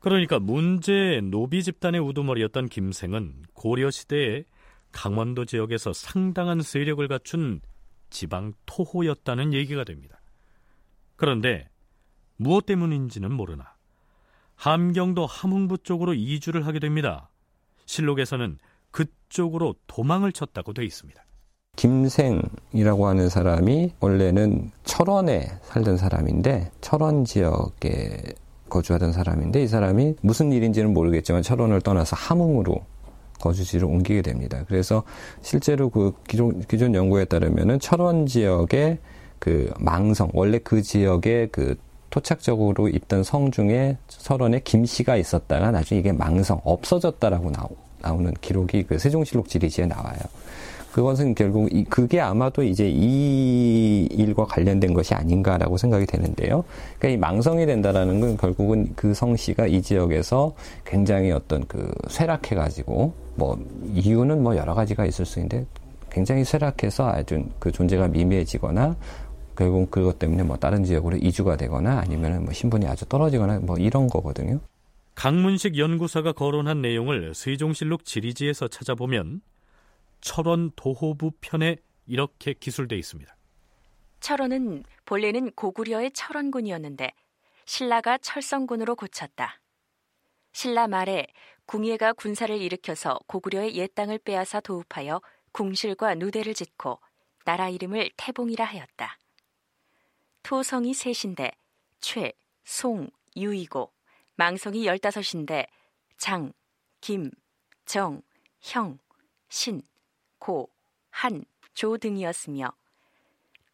[0.00, 4.44] 그러니까 문제의 노비 집단의 우두머리였던 김생은 고려 시대에
[4.92, 7.60] 강원도 지역에서 상당한 세력을 갖춘
[8.14, 10.20] 지방 토호였다는 얘기가 됩니다.
[11.16, 11.68] 그런데
[12.36, 13.74] 무엇 때문인지는 모르나
[14.54, 17.28] 함경도 함흥부 쪽으로 이주를 하게 됩니다.
[17.86, 18.58] 실록에서는
[18.92, 21.22] 그쪽으로 도망을 쳤다고 돼 있습니다.
[21.76, 28.22] 김생이라고 하는 사람이 원래는 철원에 살던 사람인데 철원 지역에
[28.70, 32.86] 거주하던 사람인데 이 사람이 무슨 일인지는 모르겠지만 철원을 떠나서 함흥으로
[33.40, 34.64] 거주지를 옮기게 됩니다.
[34.68, 35.02] 그래서
[35.42, 38.98] 실제로 그 기존, 기존 연구에 따르면은 철원 지역의
[39.38, 41.76] 그 망성, 원래 그 지역에 그
[42.10, 47.68] 토착적으로 있던 성 중에 철원에 김씨가 있었다가 나중에 이게 망성, 없어졌다라고 나오,
[48.00, 50.18] 나오는 기록이 그 세종실록 지리지에 나와요.
[50.92, 56.62] 그것은 결국 이, 그게 아마도 이제 이 일과 관련된 것이 아닌가라고 생각이 되는데요.
[57.00, 63.58] 그러니까 이 망성이 된다라는 건 결국은 그 성씨가 이 지역에서 굉장히 어떤 그 쇠락해가지고 뭐
[63.92, 65.66] 이유는 뭐 여러 가지가 있을 수 있는데
[66.10, 68.96] 굉장히 쇠락해서 아주 그 존재가 미미해지거나
[69.56, 74.08] 결국 그것 때문에 뭐 다른 지역으로 이주가 되거나 아니면 뭐 신분이 아주 떨어지거나 뭐 이런
[74.08, 74.60] 거거든요.
[75.14, 79.42] 강문식 연구사가 거론한 내용을 세종실록 지리지에서 찾아보면
[80.20, 83.34] 철원 도호부 편에 이렇게 기술돼 있습니다.
[84.20, 87.12] 철원은 본래는 고구려의 철원군이었는데
[87.66, 89.60] 신라가 철성군으로 고쳤다.
[90.52, 91.26] 신라 말에
[91.66, 95.20] 궁예가 군사를 일으켜서 고구려의 옛 땅을 빼앗아 도읍하여
[95.52, 97.00] 궁실과 누대를 짓고
[97.44, 99.18] 나라 이름을 태봉이라 하였다.
[100.42, 101.52] 토성이 셋인데
[102.00, 102.32] 최,
[102.64, 103.92] 송, 유이고
[104.36, 105.66] 망성이 열다섯인데
[106.18, 106.52] 장,
[107.00, 107.30] 김,
[107.86, 108.22] 정,
[108.60, 108.98] 형,
[109.48, 109.82] 신,
[110.38, 110.70] 고,
[111.10, 112.72] 한, 조 등이었으며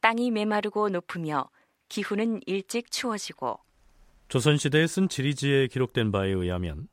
[0.00, 1.50] 땅이 메마르고 높으며
[1.88, 3.58] 기후는 일찍 추워지고
[4.28, 6.88] 조선시대에 쓴 지리지에 기록된 바에 의하면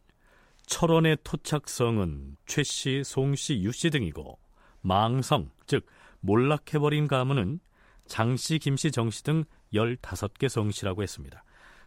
[0.67, 4.38] 철원의 토착성은 최씨, 송씨, 유씨 등이고
[4.82, 5.86] 망성, 즉
[6.19, 7.60] 몰락해버린 가문은
[8.06, 11.43] 장씨, 김씨, 정씨 등 15개 성씨라고 했습니다.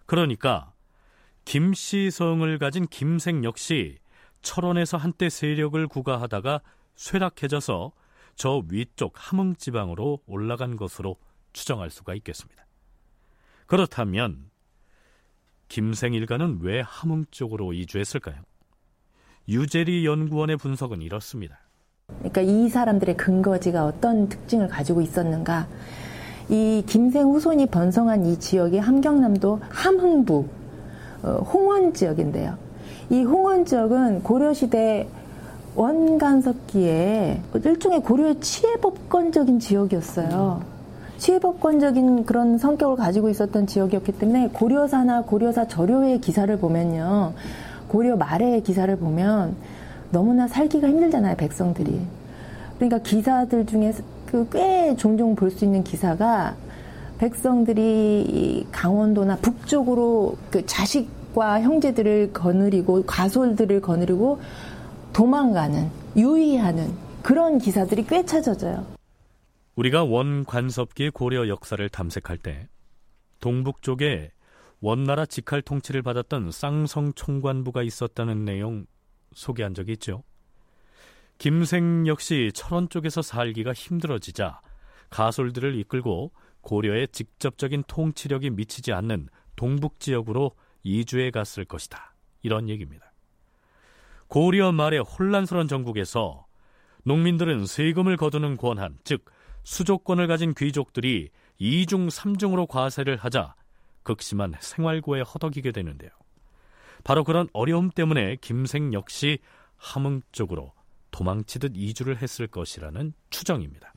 [0.06, 0.72] 그러니까
[1.44, 3.98] 김씨 성을 가진 김생 역시
[4.42, 6.60] 철원에서 한때 세력을 구가하다가
[6.96, 7.92] 쇠락해져서
[8.34, 11.16] 저 위쪽 함흥 지방으로 올라간 것으로
[11.52, 12.66] 추정할 수가 있겠습니다.
[13.66, 14.50] 그렇다면
[15.68, 18.42] 김생 일가는 왜 함흥 쪽으로 이주했을까요?
[19.50, 21.58] 유재리 연구원의 분석은 이렇습니다.
[22.20, 25.66] 그러니까 이 사람들의 근거지가 어떤 특징을 가지고 있었는가?
[26.48, 30.46] 이 김생 후손이 번성한 이 지역이 함경남도 함흥부
[31.24, 32.56] 어, 홍원 지역인데요.
[33.10, 35.08] 이 홍원 지역은 고려시대
[35.74, 40.62] 원간석기에 일종의 고려의 치해법권적인 지역이었어요.
[41.18, 47.34] 치해법권적인 그런 성격을 가지고 있었던 지역이었기 때문에 고려사나 고려사 저료의 기사를 보면요.
[47.90, 49.56] 고려 말의 기사를 보면
[50.12, 52.00] 너무나 살기가 힘들잖아요, 백성들이.
[52.78, 53.92] 그러니까 기사들 중에
[54.26, 56.54] 그 꽤 종종 볼 수 있는 기사가
[57.18, 64.40] 백성들이 강원도나 북쪽으로 그 자식과 형제들을 거느리고 가솔들을 거느리고
[65.12, 68.86] 도망가는 유의하는 그런 기사들이 꽤 찾아져요.
[69.74, 72.68] 우리가 원관섭기 고려 역사를 탐색할 때
[73.40, 74.30] 동북 쪽에
[74.80, 78.86] 원나라 직할 통치를 받았던 쌍성 총관부가 있었다는 내용
[79.32, 80.24] 소개한 적이 있죠.
[81.38, 84.60] 김생 역시 철원 쪽에서 살기가 힘들어지자
[85.10, 92.14] 가솔들을 이끌고 고려의 직접적인 통치력이 미치지 않는 동북 지역으로 이주해 갔을 것이다.
[92.42, 93.12] 이런 얘기입니다.
[94.28, 96.46] 고려 말의 혼란스러운 전국에서
[97.04, 99.24] 농민들은 세금을 거두는 권한, 즉
[99.64, 103.54] 수조권을 가진 귀족들이 이중삼중으로 과세를 하자
[104.02, 106.10] 극심한 생활고에 허덕이게 되는데요.
[107.04, 109.38] 바로 그런 어려움 때문에 김생 역시
[109.76, 110.72] 함흥 쪽으로
[111.10, 113.92] 도망치듯 이주를 했을 것이라는 추정입니다.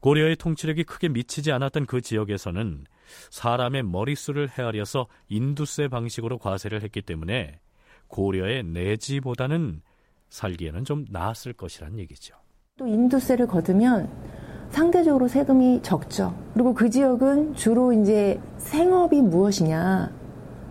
[0.00, 2.84] 고려의 통치력이 크게 미치지 않았던 그 지역에서는
[3.30, 7.60] 사람의 머릿수를 헤아려서 인두세 방식으로 과세를 했기 때문에
[8.08, 9.82] 고려의 내지보다는
[10.28, 12.36] 살기에는 좀 나았을 것이란 얘기죠.
[12.76, 16.34] 또 인두세를 거두면 상대적으로 세금이 적죠.
[16.54, 20.10] 그리고 그 지역은 주로 이제 생업이 무엇이냐.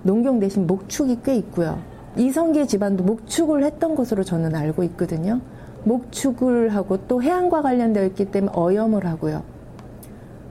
[0.04, 1.80] 농경 대신 목축이 꽤 있고요.
[2.18, 5.42] 이성계 집안도 목축을 했던 것으로 저는 알고 있거든요.
[5.84, 9.44] 목축을 하고 또 해양과 관련되어 있기 때문에 어염을 하고요.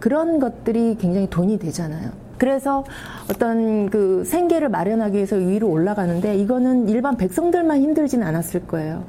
[0.00, 2.10] 그런 것들이 굉장히 돈이 되잖아요.
[2.38, 2.84] 그래서
[3.30, 9.04] 어떤 그 생계를 마련하기 위해서 위로 올라가는데 이거는 일반 백성들만 힘들지는 않았을 거예요.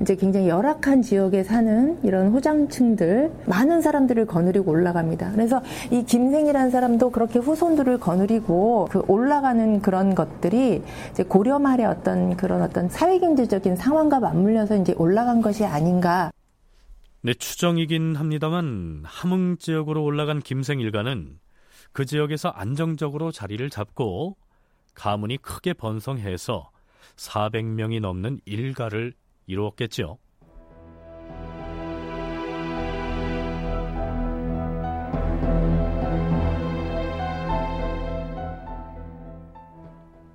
[0.00, 5.32] 이제 굉장히 열악한 지역에 사는 이런 호장층들 많은 사람들을 거느리고 올라갑니다.
[5.32, 10.82] 그래서 이 김생이라는 사람도 그렇게 후손들을 거느리고 그 올라가는 그런 것들이
[11.12, 16.30] 이제 고려 말의 어떤 그런 어떤 사회 경제적인 상황과 맞물려서 이제 올라간 것이 아닌가.
[17.22, 21.38] 네, 추정이긴 합니다만 함흥 지역으로 올라간 김생 일가는
[21.92, 24.36] 그 지역에서 안정적으로 자리를 잡고
[24.94, 26.70] 가문이 크게 번성해서
[27.16, 29.14] 400명이 넘는 일가를
[29.46, 30.18] 이루었겠지요.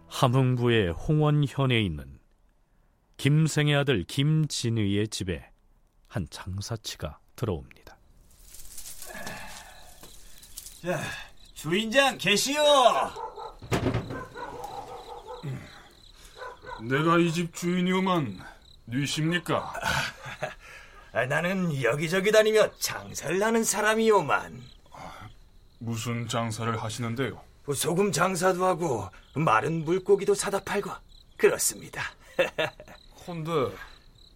[0.07, 2.19] 함흥부의 홍원현에 있는
[3.17, 5.49] 김생의 아들 김진의의 집에
[6.07, 7.97] 한 장사치가 들어옵니다.
[10.81, 10.99] 자,
[11.53, 12.61] 주인장 계시오.
[16.81, 18.39] 내가 이 집 주인이오만
[18.89, 19.73] 뉘십니까?
[21.11, 24.61] 아, 나는 여기저기 다니며 장사를 하는 사람이오만.
[25.79, 27.41] 무슨 장사를 하시는데요?
[27.73, 30.91] 소금 장사도 하고 마른 물고기도 사다 팔고
[31.37, 32.03] 그렇습니다.
[33.27, 33.51] 헌데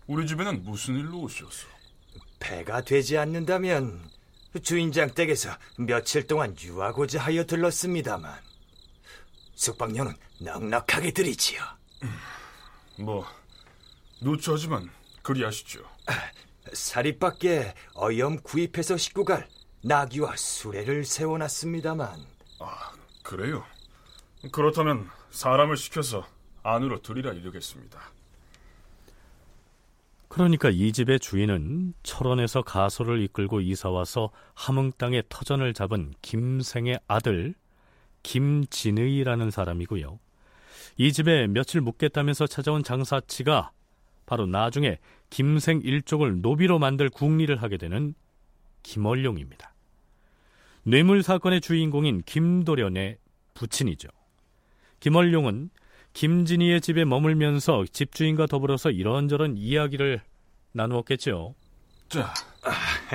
[0.08, 1.68] 우리 집에는 무슨 일로 오셨어?
[2.39, 4.10] 배가 되지 않는다면
[4.62, 8.39] 주인장 댁에서 며칠 동안 유하고자 하여 들렀습니다만
[9.56, 11.62] 숙박료는 넉넉하게 드리지요.
[12.99, 13.26] 뭐
[14.24, 14.89] 누추하지만
[15.21, 15.82] 그리하시죠.
[16.74, 19.47] 사립밖에 어염 구입해서 식구 갈
[19.84, 22.26] 나귀와 수레를 세워놨습니다만
[22.59, 22.91] 아
[23.24, 23.63] 그래요?
[24.51, 26.26] 그렇다면 사람을 시켜서
[26.63, 27.99] 안으로 들이라 이르겠습니다.
[30.30, 37.53] 그러니까 이 집의 주인은 철원에서 가소를 이끌고 이사와서 함흥 땅에 터전을 잡은 김생의 아들
[38.24, 40.19] 김진의라는 사람이고요.
[40.97, 43.71] 이 집에 며칠 묵겠다면서 찾아온 장사치가
[44.26, 44.99] 바로 나중에
[45.30, 48.13] 김생 일족을 노비로 만들 궁리를 하게 되는
[48.84, 49.74] 김월룡입니다.
[50.84, 53.17] 뇌물 사건의 주인공인 김도련의
[53.53, 54.09] 부친이죠.
[54.99, 55.69] 김월룡은
[56.13, 60.21] 김진희의 집에 머물면서 집주인과 더불어서 이런저런 이야기를
[60.74, 61.55] 나누었겠죠.
[62.09, 62.34] 자,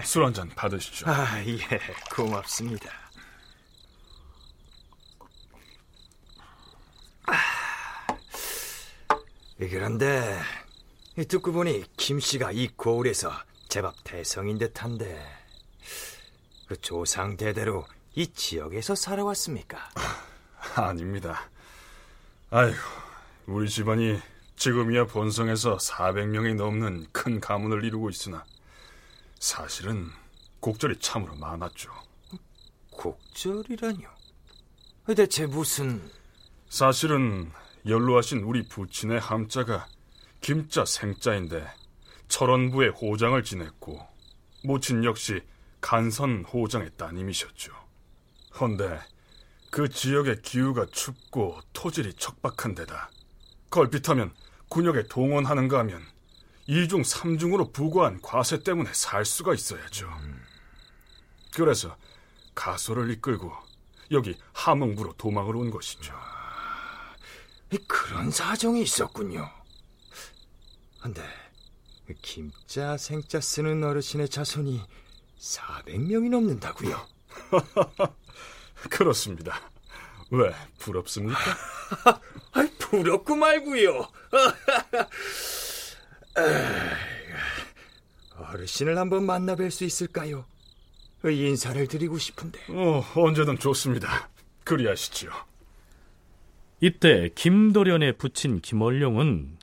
[0.03, 1.09] 술 한 잔 받으시죠.
[1.09, 1.57] 아, 예,
[2.15, 2.91] 고맙습니다.
[7.27, 7.33] 아,
[9.59, 10.39] 그런데
[11.27, 13.33] 듣고 보니 김 씨가 이 고을에서
[13.69, 15.21] 제법 대성인 듯한데
[16.69, 19.79] 그 조상 대대로 이 지역에서 살아왔습니까?
[20.77, 21.51] 아닙니다.
[22.51, 22.77] 아이고,
[23.47, 24.21] 우리 집안이
[24.57, 28.45] 지금이야 본성에서 400명이 넘는 큰 가문을 이루고 있으나
[29.39, 30.11] 사실은
[30.61, 31.91] 곡절이 참으로 많았죠.
[32.91, 34.09] 곡절이라뇨?
[35.17, 36.11] 대체 무슨...
[36.69, 37.51] 사실은
[37.87, 39.87] 연로하신 우리 부친의 함자가
[40.41, 41.67] 김자 생자인데
[42.29, 44.07] 철원부의 호장을 지냈고
[44.65, 45.43] 모친 역시
[45.81, 47.73] 간선 호장의 따님이셨죠.
[48.61, 49.01] 헌데
[49.71, 53.11] 그 지역의 기후가 춥고 토질이 척박한 데다
[53.71, 54.33] 걸핏하면
[54.69, 56.03] 군역에 동원하는가 하면
[56.67, 60.11] 이중 삼중으로 부과한 과세 때문에 살 수가 있어야죠.
[61.55, 61.97] 그래서
[62.55, 63.53] 가소를 이끌고
[64.11, 66.15] 여기 함흥부로 도망을 온 것이죠.
[67.87, 69.58] 그런 사정이 있었군요.
[71.01, 71.23] 근데
[72.23, 74.81] 김자 생자 쓰는 어르신의 자손이
[75.39, 77.07] 400명이 넘는다고요?
[78.91, 79.71] 그렇습니다.
[80.31, 81.39] 왜 부럽습니까?
[82.53, 84.09] 아, 부럽고 말고요.
[88.37, 90.45] 어르신을 한번 만나뵐 수 있을까요?
[91.25, 92.61] 인사를 드리고 싶은데.
[92.71, 94.29] 어, 언제든 좋습니다.
[94.65, 95.31] 그리하시지요.
[96.81, 99.58] 이때 김도련의 부친 김월룡은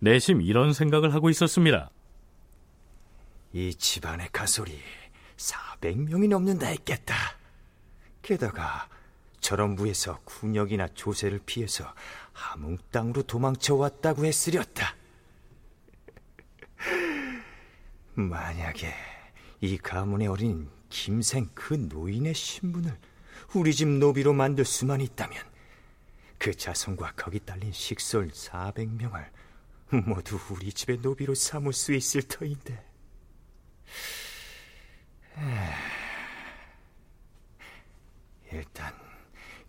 [0.00, 1.90] 내심 이런 생각을 하고 있었습니다.
[3.52, 4.78] 이 집안의 가솔이
[5.36, 7.14] 400명이 넘는다 했겠다.
[8.22, 8.88] 게다가
[9.40, 11.92] 철원부에서 군역이나 조세를 피해서
[12.32, 14.94] 함흥 땅으로 도망쳐 왔다고 했으렸다.
[18.14, 18.94] 만약에
[19.60, 22.96] 이 가문의 어린 김생 그 노인의 신분을
[23.54, 25.42] 우리 집 노비로 만들 수만 있다면
[26.38, 29.39] 그 자손과 거기 딸린 식솔 400명을
[30.06, 32.82] 모두 우리 집의 노비로 삼을 수 있을 터인데.
[38.52, 38.92] 일단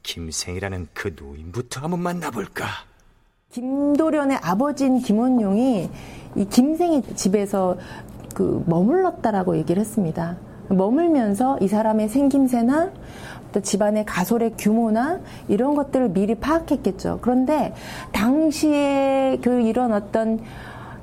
[0.04, 2.66] 김생이라는 그 노인부터 한번 만나볼까.
[3.52, 5.90] 김도련의 아버지인 김원용이
[6.36, 7.78] 이 김생이 집에서
[8.34, 10.38] 그 머물렀다라고 얘기를 했습니다.
[10.70, 12.94] 머물면서 이 사람의 생김새나
[13.52, 17.20] 또 집안의 가솔의 규모나 이런 것들을 미리 파악했겠죠.
[17.22, 17.74] 그런데
[18.12, 20.39] 당시에 그 이런 어떤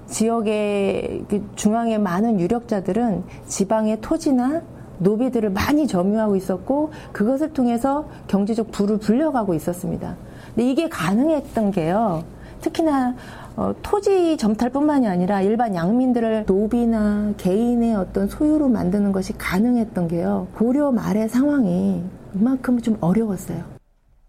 [0.06, 4.62] 지역의 그 중앙의 많은 유력자들은 지방의 토지나
[4.98, 10.16] 노비들을 많이 점유하고 있었고 그것을 통해서 경제적 부를 불려가고 있었습니다.
[10.54, 12.24] 근데 이게 가능했던 게요.
[12.60, 13.14] 특히나
[13.56, 20.46] 어, 토지 점탈뿐만이 아니라 일반 양민들을 노비나 개인의 어떤 소유로 만드는 것이 가능했던 게요.
[20.54, 22.02] 고려 말의 상황이
[22.34, 23.78] 이만큼 좀 어려웠어요.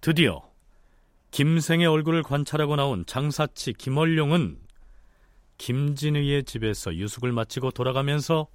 [0.01, 0.41] 드디어
[1.31, 4.57] 김생의 얼굴을 관찰하고 나온 장사치 김월룡은
[5.57, 8.47] 김진의의 집에서 유숙을 마치고 돌아가면서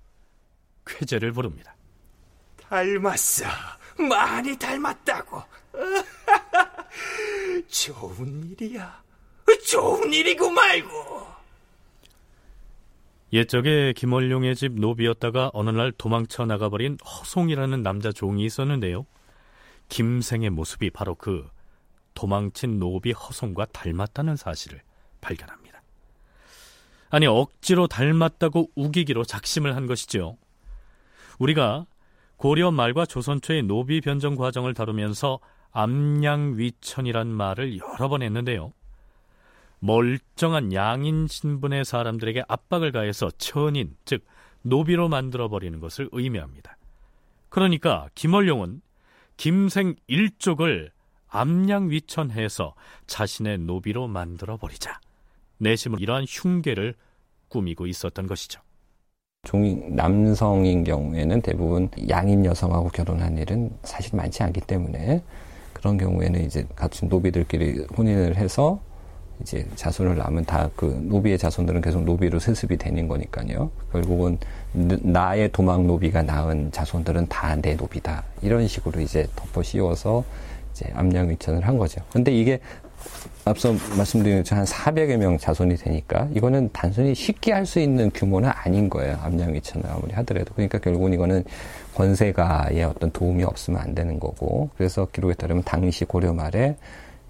[0.86, 1.76] 쾌재를 부릅니다.
[2.56, 3.44] 닮았어.
[4.08, 5.42] 많이 닮았다고.
[7.68, 9.02] 좋은 일이야.
[9.68, 11.34] 좋은 일이고 말고.
[13.32, 19.06] 옛적에 김월룡의 집 노비였다가 어느 날 도망쳐 나가버린 허송이라는 남자 종이 있었는데요.
[19.88, 21.48] 김생의 모습이 바로 그
[22.14, 24.80] 도망친 노비 허송과 닮았다는 사실을
[25.20, 25.82] 발견합니다.
[27.10, 30.36] 아니 억지로 닮았다고 우기기로 작심을 한 것이지요.
[31.38, 31.86] 우리가
[32.36, 35.38] 고려 말과 조선 초의 노비 변정 과정을 다루면서
[35.72, 38.72] 압량위천이란 말을 여러 번 했는데요.
[39.80, 44.24] 멀쩡한 양인 신분의 사람들에게 압박을 가해서 천인, 즉
[44.62, 46.78] 노비로 만들어 버리는 것을 의미합니다.
[47.48, 48.80] 그러니까 김월룡은
[49.36, 50.90] 김생 일족을
[51.28, 52.74] 압량위천해서
[53.06, 55.00] 자신의 노비로 만들어 버리자.
[55.58, 56.94] 내심은 이러한 흉계를
[57.48, 58.60] 꾸미고 있었던 것이죠.
[59.44, 65.22] 종 남성인 경우에는 대부분 양인 여성하고 결혼한 일은 사실 많지 않기 때문에
[65.72, 68.80] 그런 경우에는 이제 같은 노비들끼리 혼인을 해서
[69.42, 73.70] 이제 자손을 낳으면 다 그 노비의 자손들은 계속 노비로 세습이 되는 거니까요.
[73.92, 74.38] 결국은
[74.74, 78.24] 나의 도망 노비가 낳은 자손들은 다 내 노비다.
[78.42, 80.24] 이런 식으로 이제 덮어 씌워서
[80.72, 82.00] 이제 압량위천을 한 거죠.
[82.12, 82.58] 근데 이게
[83.44, 88.50] 앞서 말씀드린 것처럼 한 400여 명 자손이 되니까 이거는 단순히 쉽게 할 수 있는 규모는
[88.52, 89.16] 아닌 거예요.
[89.22, 90.52] 암양 위천을 아무리 하더라도.
[90.54, 91.44] 그러니까 결국은 이거는
[91.94, 94.70] 권세가의 어떤 도움이 없으면 안 되는 거고.
[94.76, 96.76] 그래서 기록에 따르면 당시 고려 말에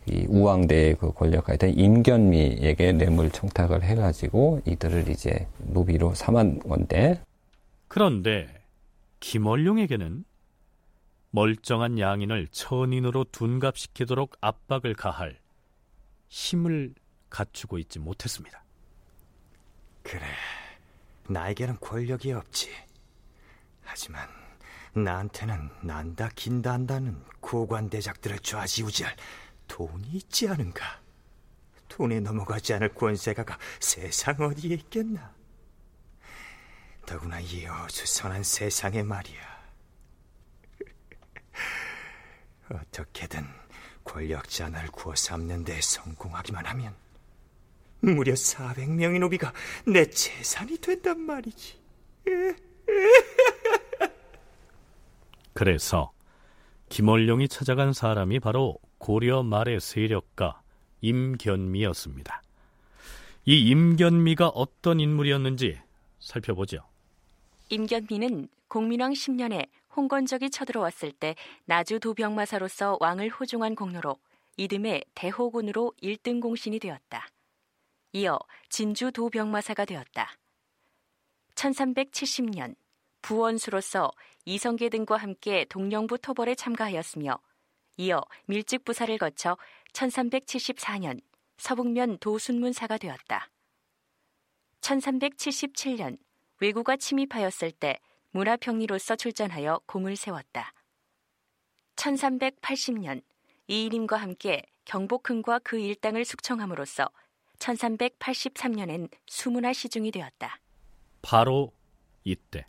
[0.06, 7.18] 이 우왕대의 그 권력가였던 임견미에게 뇌물 청탁을 해가지고 이들을 이제 노비로 삼은 건데.
[7.94, 8.66] 그런데
[9.20, 10.24] 김월룡에게는
[11.30, 15.38] 멀쩡한 양인을 천인으로 둔갑시키도록 압박을 가할
[16.28, 16.92] 힘을
[17.30, 18.64] 갖추고 있지 못했습니다.
[20.02, 20.26] 그래,
[21.28, 22.72] 나에게는 권력이 없지.
[23.84, 24.28] 하지만
[24.94, 29.14] 나한테는 난다 긴다 한다는 고관대작들을 좌지우지할
[29.68, 31.00] 돈이 있지 않은가?
[31.86, 35.33] 돈에 넘어가지 않을 권세가가 세상 어디에 있겠나?
[37.06, 39.54] 더구나 이 어수선한 세상에 말이야.
[42.70, 43.44] 어떻게든
[44.04, 46.94] 권력자 하나를 구워 삼는 데 성공하기만 하면
[48.00, 49.52] 무려 400명의 노비가
[49.86, 51.78] 내 재산이 된단 말이지.
[55.54, 56.12] 그래서
[56.88, 60.62] 김월룡이 찾아간 사람이 바로 고려 말의 세력가
[61.00, 62.42] 임견미였습니다.
[63.46, 65.78] 이 임견미가 어떤 인물이었는지
[66.18, 66.93] 살펴보죠.
[67.68, 71.34] 임견미는 공민왕 10년에 홍건적이 쳐들어왔을 때
[71.64, 74.18] 나주 도병마사로서 왕을 호중한 공로로
[74.56, 77.26] 이듬해 대호군으로 1등 공신이 되었다.
[78.12, 78.38] 이어
[78.68, 80.36] 진주 도병마사가 되었다.
[81.54, 82.74] 1370년
[83.22, 84.10] 부원수로서
[84.44, 87.38] 이성계 등과 함께 동령부 토벌에 참가하였으며
[87.96, 89.56] 이어 밀직부사를 거쳐
[89.92, 91.20] 1374년
[91.56, 93.48] 서북면 도순문사가 되었다.
[94.80, 96.18] 1377년
[96.64, 97.98] 외구가 침입하였을 때
[98.30, 100.72] 문화평리로서 출전하여 공을 세웠다.
[101.96, 103.22] 1380년
[103.68, 107.10] 이인임과 함께 경복흥과 그 일당을 숙청함으로써
[107.58, 110.58] 1383년엔 수문화 시중이 되었다.
[111.20, 111.70] 바로
[112.24, 112.66] 이때.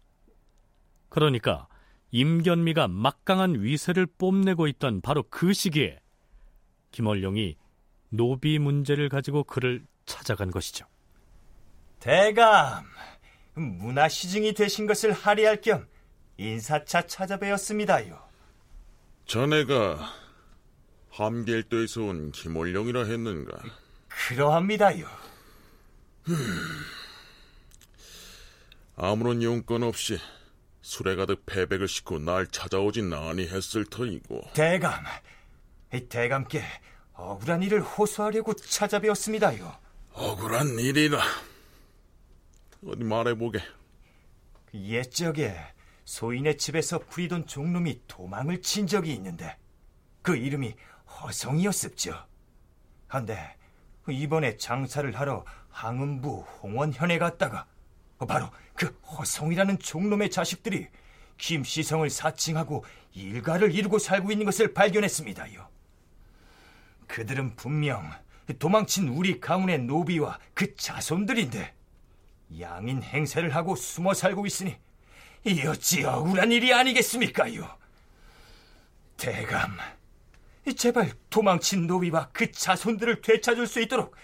[1.07, 1.67] 그러니까
[2.11, 5.99] 임견미가 막강한 위세를 뽐내고 있던 바로 그 시기에
[6.91, 7.57] 김월룡이
[8.09, 10.85] 노비 문제를 가지고 그를 찾아간 것이죠.
[11.99, 12.85] 대감,
[13.55, 15.87] 문화 시증이 되신 것을 할애할 겸
[16.37, 18.19] 인사차 찾아뵈었습니다요.
[19.25, 20.13] 자네가
[21.09, 23.57] 함길도에서 온 김월령이라 했는가?
[24.09, 25.07] 그러합니다요.
[28.97, 30.19] 아무런 용건 없이
[30.81, 34.49] 술에 가득 패백을 싣고 날 찾아오진 아니했을 터이고.
[34.53, 35.03] 대감,
[36.09, 36.63] 대감께
[37.13, 39.75] 억울한 일을 호소하려고 찾아뵈었습니다요.
[40.13, 41.19] 억울한 일이라.
[42.85, 43.59] 어디 말해보게.
[44.73, 45.55] 옛적에
[46.05, 49.57] 소인의 집에서 부리던 종놈이 도망을 친 적이 있는데
[50.21, 50.75] 그 이름이
[51.07, 52.13] 허성이었습죠.
[53.07, 53.57] 한데
[54.07, 57.65] 이번에 장사를 하러 항은부 홍원현에 갔다가
[58.27, 60.87] 바로 그 허성이라는 종놈의 자식들이
[61.37, 65.67] 김시성을 사칭하고 일가를 이루고 살고 있는 것을 발견했습니다요.
[67.07, 68.11] 그들은 분명
[68.59, 71.73] 도망친 우리 가문의 노비와 그 자손들인데
[72.59, 74.77] 양인 행세를 하고 숨어 살고 있으니
[75.45, 77.77] 이 어찌 억울한 일이 아니겠습니까요?
[79.17, 79.77] 대감,
[80.75, 84.15] 제발 도망친 노비와 그 자손들을 되찾을 수 있도록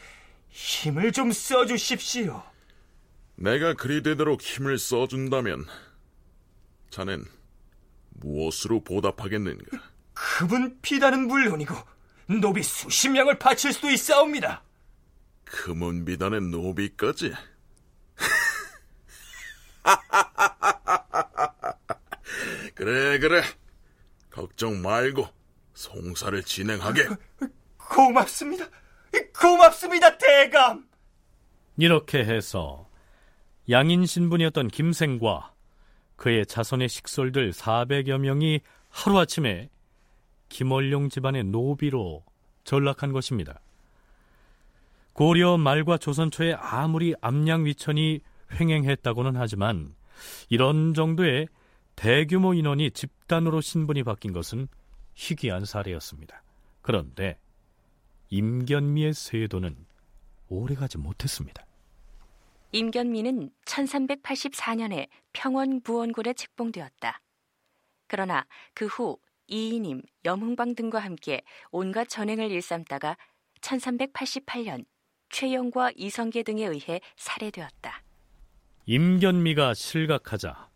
[0.50, 2.44] 힘을 좀 써주십시오.
[3.36, 5.66] 내가 그리 되도록 힘을 써준다면
[6.90, 7.26] 자넨
[8.10, 9.78] 무엇으로 보답하겠는가?
[10.14, 11.76] 그분 피다는 물론이고
[12.40, 14.64] 노비 수십 명을 바칠 수도 있사옵니다.
[15.46, 17.34] 금은 비단의 노비까지?
[22.76, 23.42] 그래 그래.
[24.30, 25.28] 걱정 말고
[25.74, 27.08] 송사를 진행하게.
[27.78, 28.66] 고맙습니다.
[29.40, 30.88] 고맙습니다 대감.
[31.78, 32.88] 이렇게 해서
[33.70, 35.54] 양인 신분이었던 김생과
[36.16, 39.70] 그의 자손의 식솔들 400여 명이 하루아침에
[40.50, 42.24] 김월룡 집안의 노비로
[42.64, 43.60] 전락한 것입니다.
[45.14, 48.22] 고려 말과 조선 초에 아무리 암양 위천이
[48.60, 49.96] 횡행했다고는 하지만
[50.50, 51.48] 이런 정도의
[51.96, 54.68] 대규모 인원이 집단으로 신분이 바뀐 것은
[55.14, 56.44] 희귀한 사례였습니다.
[56.82, 57.38] 그런데
[58.30, 59.86] 임견미의 세도는
[60.50, 61.66] 오래가지 못했습니다.
[62.72, 67.22] 임견미는 1384년에 평원부원굴에 책봉되었다.
[68.08, 71.42] 그러나 그 후 이인임, 염흥방 등과 함께
[71.72, 73.18] 온갖 전횡을 일삼다가
[73.60, 74.86] 1388년
[75.30, 78.02] 최영과 이성계 등에 의해 살해되었다.
[78.92, 80.68] 임견미가 실각하자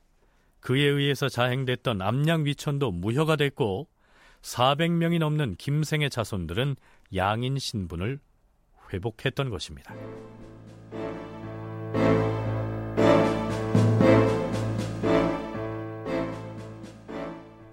[0.61, 3.89] 그에 의해서 자행됐던 암양 위천도 무효가 됐고
[4.41, 6.77] 400명이 넘는 김생의 자손들은
[7.13, 8.21] 양인 신분을
[8.93, 9.93] 회복했던 것입니다.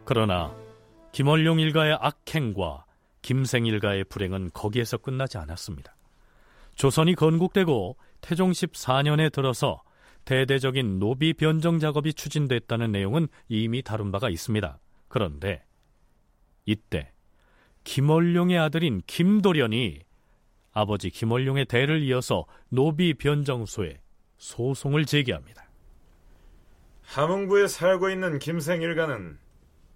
[0.05, 0.53] 그러나
[1.13, 2.85] 김원룡 일가의 악행과
[3.21, 5.95] 김생 일가의 불행은 거기에서 끝나지 않았습니다.
[6.75, 9.85] 조선이 건국되고 태종 14년에 들어서
[10.25, 14.79] 대대적인 노비 변정 작업이 추진됐다는 내용은 이미 다룬 바가 있습니다.
[15.09, 15.65] 그런데
[16.65, 17.13] 이때
[17.85, 20.01] 김원룡의 아들인 김도련이
[20.73, 24.01] 아버지 김원룡의 대를 이어서 노비 변정소에
[24.39, 25.69] 소송을 제기합니다.
[27.03, 29.39] 함흥부에 살고 있는 김생일가는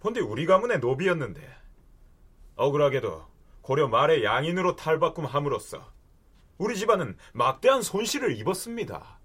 [0.00, 1.40] 본디 우리 가문의 노비였는데
[2.56, 3.26] 억울하게도
[3.62, 5.92] 고려 말의 양인으로 탈바꿈함으로써
[6.58, 9.15] 우리 집안은 막대한 손실을 입었습니다.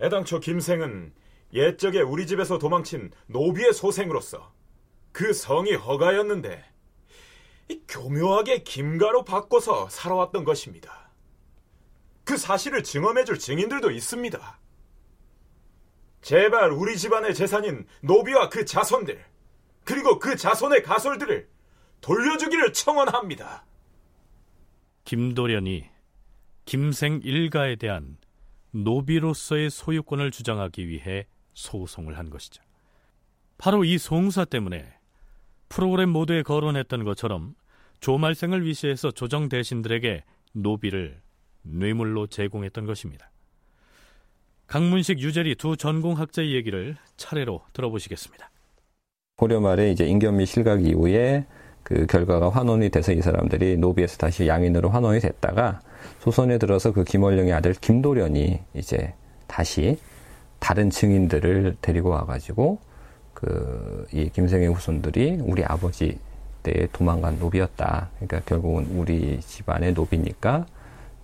[0.00, 1.12] 애당초 김생은
[1.52, 4.52] 옛적에 우리 집에서 도망친 노비의 소생으로서
[5.12, 6.64] 그 성이 허가였는데
[7.88, 11.10] 교묘하게 김가로 바꿔서 살아왔던 것입니다.
[12.24, 14.60] 그 사실을 증언해줄 증인들도 있습니다.
[16.22, 19.22] 제발 우리 집안의 재산인 노비와 그 자손들,
[19.84, 21.48] 그리고 그 자손의 가솔들을
[22.00, 23.66] 돌려주기를 청원합니다.
[25.04, 25.84] 김도련이
[26.64, 28.16] 김생 일가에 대한
[28.74, 32.62] 노비로서의 소유권을 주장하기 위해 소송을 한 것이죠.
[33.56, 34.84] 바로 이 송사 때문에
[35.68, 37.54] 프로그램 모두에 거론했던 것처럼
[38.00, 41.20] 조말생을 위시해서 조정 대신들에게 노비를
[41.62, 43.30] 뇌물로 제공했던 것입니다.
[44.66, 48.50] 강문식, 유재리 두 전공학자의 얘기를 차례로 들어보시겠습니다.
[49.36, 51.46] 고려 말에 이제 인견미 실각 이후에
[51.82, 55.80] 그 결과가 환원이 돼서 이 사람들이 노비에서 다시 양인으로 환원이 됐다가
[56.20, 59.14] 조선에 들어서 그 김월령의 아들 김도련이 이제
[59.46, 59.98] 다시
[60.58, 62.78] 다른 증인들을 데리고 와가지고
[63.34, 66.18] 그 이 김생의 후손들이 우리 아버지
[66.62, 68.10] 때 도망간 노비였다.
[68.16, 70.66] 그러니까 결국은 우리 집안의 노비니까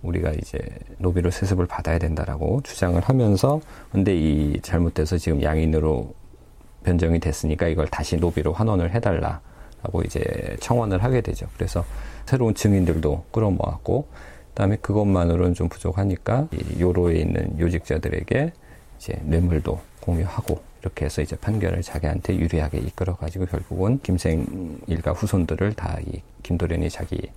[0.01, 0.59] 우리가 이제
[0.97, 3.61] 노비로 세습을 받아야 된다라고 주장을 하면서
[3.91, 6.13] 근데 이 잘못돼서 지금 양인으로
[6.83, 10.21] 변정이 됐으니까 이걸 다시 노비로 환원을 해달라라고 이제
[10.59, 11.47] 청원을 하게 되죠.
[11.55, 11.85] 그래서
[12.25, 14.07] 새로운 증인들도 끌어모았고
[14.51, 18.53] 그다음에 그것만으로는 좀 부족하니까 이 요로에 있는 요직자들에게
[18.97, 25.73] 이제 뇌물도 공유하고 이렇게 해서 이제 판결을 자기한테 유리하게 이끌어 가지고 결국은 김생 일가 후손들을
[25.73, 27.31] 다 이 김도련이 자기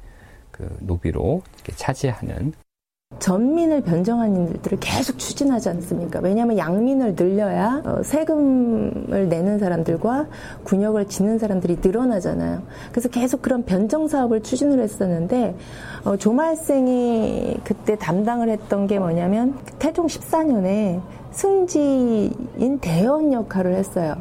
[0.51, 1.43] 그 노비로
[1.77, 2.53] 차지하는
[3.19, 6.21] 전민을 변정한 일들을 계속 추진하지 않습니까?
[6.21, 10.27] 왜냐하면 양민을 늘려야 어, 세금을 내는 사람들과
[10.65, 12.63] 군역을 지는 사람들이 늘어나잖아요.
[12.91, 15.55] 그래서 계속 그런 변정 사업을 추진을 했었는데
[16.05, 21.01] 어, 조말생이 그때 담당을 했던 게 뭐냐면 태종 14년에
[21.31, 24.17] 승지인 대원 역할을 했어요.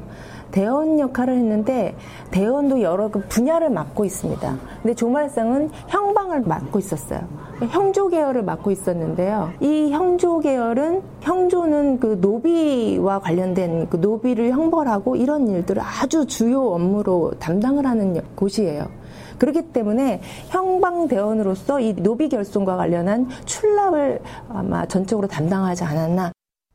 [0.54, 1.96] 대원 역할을 했는데
[2.30, 4.58] 대원도 여러 그 분야를 맡고 있습니다.
[4.82, 7.22] 근데 조말상은 형방을 맡고 있었어요.
[7.72, 9.52] 형조 계열을 맡고 있었는데요.
[9.60, 17.32] 이 형조 계열은 형조는 그 노비와 관련된 그 노비를 형벌하고 이런 일들을 아주 주요 업무로
[17.40, 18.86] 담당을 하는 곳이에요.
[19.40, 26.32] 그렇기 때문에 형방대원으로서 이 노비 결손과 관련한 출납을 아마 전적으로 담당하지 않았나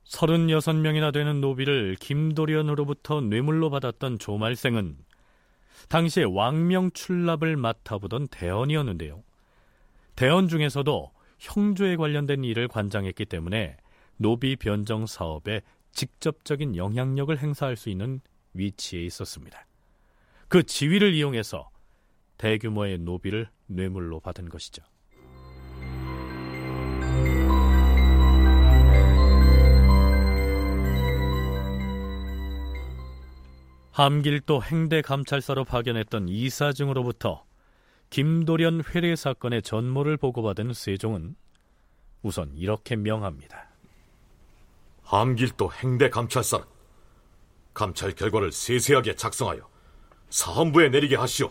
[0.09, 4.97] 36명이나 되는 노비를 김도련으로부터 뇌물로 받았던 조말생은
[5.89, 9.23] 당시에 왕명 출납을 맡아보던 대원이었는데요.
[10.17, 13.77] 대원 중에서도 형조에 관련된 일을 관장했기 때문에
[14.17, 18.21] 노비 변정 사업에 직접적인 영향력을 행사할 수 있는
[18.55, 19.67] 위치에 있었습니다.
[20.49, 21.71] 그 지위를 이용해서
[22.39, 24.83] 대규모의 노비를 뇌물로 받은 것이죠.
[33.99, 37.45] 함길도 행대 감찰서로 파견했던 이사증으로부터
[38.11, 41.35] 김도련 회례 사건의 전모를 보고받은 세종은
[42.23, 43.71] 우선 이렇게 명합니다.
[45.03, 46.65] 함길도 행대 감찰사는
[47.75, 49.69] 감찰 결과를 세세하게 작성하여
[50.31, 51.51] 사헌부에 내리게 하시오.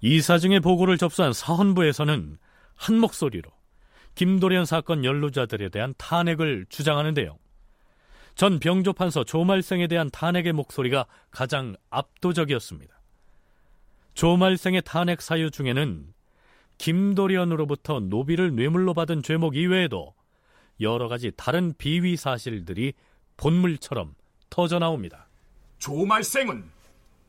[0.00, 2.38] 이사증의 보고를 접수한 사헌부에서는
[2.74, 3.50] 한 목소리로
[4.14, 7.36] 김도련 사건 연루자들에 대한 탄핵을 주장하는데요.
[8.34, 12.94] 전 병조 판서 조말생에 대한 탄핵의 목소리가 가장 압도적이었습니다.
[14.14, 16.12] 조말생의 탄핵 사유 중에는
[16.78, 20.14] 김도련으로부터 노비를 뇌물로 받은 죄목 이외에도
[20.80, 22.94] 여러 가지 다른 비위 사실들이
[23.36, 24.14] 본물처럼
[24.50, 25.28] 터져 나옵니다.
[25.78, 26.64] 조말생은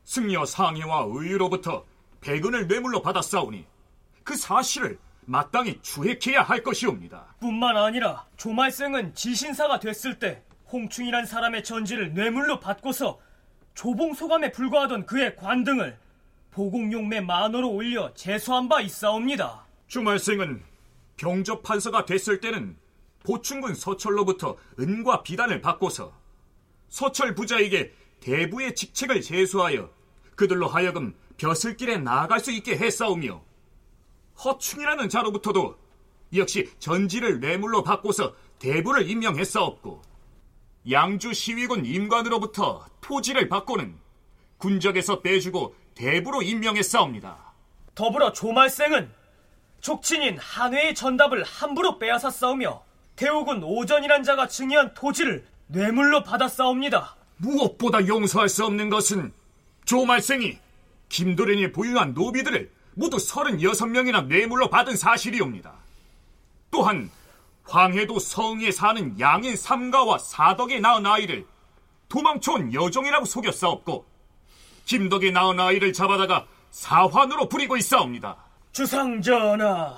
[0.04, 1.84] 승려 상해와 의유로부터
[2.20, 3.64] 백은을 뇌물로 받았사오니
[4.24, 7.34] 그 사실을 마땅히 추획해야 할 것이옵니다.
[7.40, 10.42] 뿐만 아니라 조말생은 지신사가 됐을 때
[10.72, 13.20] 홍충이란 사람의 전지를 뇌물로 받고서
[13.74, 15.98] 조봉소감에 불과하던 그의 관등을
[16.50, 19.66] 보공용매 만호로 올려 제소한 바 있사옵니다.
[19.86, 20.62] 주말생은
[21.16, 22.76] 병접 판서가 됐을 때는
[23.24, 26.12] 보충군 서철로부터 은과 비단을 받고서
[26.88, 29.90] 서철 부자에게 대부의 직책을 제수하여
[30.34, 33.42] 그들로 하여금 벼슬길에 나아갈 수 있게 했사오며
[34.44, 35.76] 허충이라는 자로부터도
[36.34, 40.02] 역시 전지를 뇌물로 받고서 대부를 임명했사옵고
[40.90, 43.94] 양주 시위군 임관으로부터 토지를 받고는
[44.58, 47.36] 군적에서 빼주고 대부로 임명했사옵니다.
[47.94, 49.10] 더불어 조말생은
[49.80, 52.82] 족친인 한회의 전답을 함부로 빼앗아 싸우며
[53.16, 57.16] 대우군 오전이란 자가 증여한 토지를 뇌물로 받아 싸웁니다.
[57.38, 59.32] 무엇보다 용서할 수 없는 것은
[59.84, 60.58] 조말생이
[61.08, 65.72] 김도련이 보유한 노비들을 모두 36명이나 뇌물로 받은 사실이옵니다.
[66.70, 67.10] 또한
[67.68, 71.46] 황해도 성에 사는 양인 삼가와 사덕에 낳은 아이를
[72.08, 74.06] 도망쳐온 여종이라고 속였사옵고
[74.84, 78.36] 김덕이 낳은 아이를 잡아다가 사환으로 부리고 있사옵니다.
[78.72, 79.96] 주상 전하,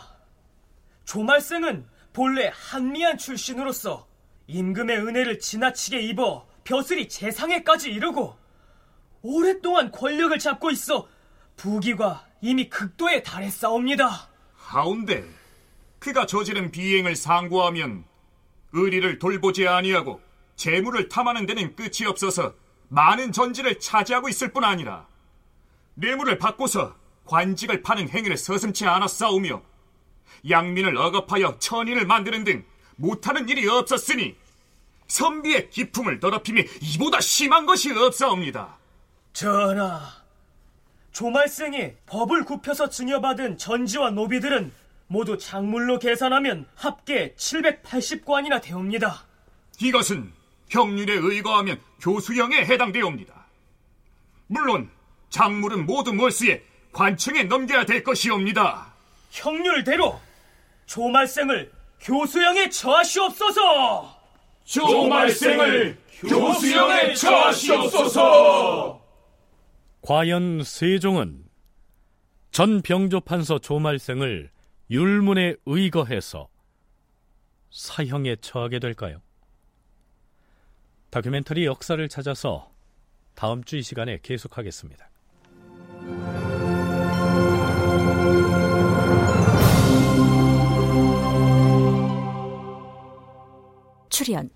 [1.04, 4.06] 조말생은 본래 한미한 출신으로서
[4.46, 8.36] 임금의 은혜를 지나치게 입어 벼슬이 재상에까지 이르고
[9.22, 11.06] 오랫동안 권력을 잡고 있어
[11.56, 14.28] 부귀가 이미 극도에 달했사옵니다.
[14.54, 15.28] 하운데
[15.98, 18.04] 그가 저지른 비행을 상고하면
[18.72, 20.20] 의리를 돌보지 아니하고
[20.56, 22.54] 재물을 탐하는 데는 끝이 없어서
[22.88, 25.06] 많은 전지를 차지하고 있을 뿐 아니라
[25.94, 29.62] 뇌물을 받고서 관직을 파는 행위를 서슴치 않았사오며
[30.48, 32.64] 양민을 억압하여 천인을 만드는 등
[32.96, 34.36] 못하는 일이 없었으니
[35.08, 38.76] 선비의 기품을 더럽힘이 이보다 심한 것이 없사옵니다.
[39.32, 40.00] 전하,
[41.12, 44.72] 조말생이 법을 굽혀서 증여받은 전지와 노비들은
[45.08, 49.26] 모두 작물로 계산하면 합계 780관이나 되옵니다.
[49.80, 50.32] 이것은
[50.68, 53.46] 형률에 의거하면 교수형에 해당되옵니다.
[54.46, 54.90] 물론
[55.30, 58.92] 작물은 모두 몰수에 관청에 넘겨야 될 것이옵니다.
[59.30, 60.20] 형률대로
[60.86, 64.16] 조말생을 교수형에 처하시옵소서.
[64.64, 69.00] 조말생을 교수형에 처하시옵소서.
[70.02, 71.44] 과연 세종은
[72.50, 74.50] 전 병조판서 조말생을
[74.90, 76.48] 율문에 의거해서
[77.70, 79.20] 사형에 처하게 될까요?
[81.10, 82.70] 다큐멘터리 역사를 찾아서
[83.34, 85.08] 다음 주 이 시간에 계속하겠습니다.
[94.08, 94.50] 출연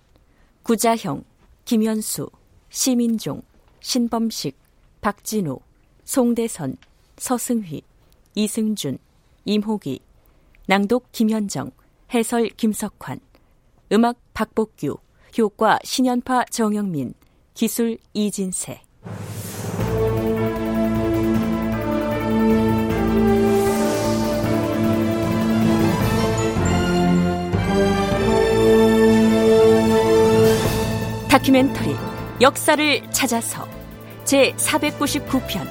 [0.63, 1.25] 구자형,
[1.65, 2.31] 김현수,
[2.71, 3.43] 시민종,
[3.81, 4.57] 신범식,
[5.01, 5.59] 박진우,
[6.05, 6.77] 송대선,
[7.17, 7.83] 서승휘,
[8.35, 8.99] 이승준,
[9.45, 10.01] 임호기,
[10.67, 11.71] 낭독 김현정,
[12.15, 13.21] 해설 김석환,
[13.93, 14.97] 음악 박복규,
[15.39, 17.15] 효과 신연파 정영민,
[17.55, 18.81] 기술 이진세.
[31.29, 31.97] 다큐멘터리
[32.41, 33.67] 역사를 찾아서
[34.25, 35.67] 제 499편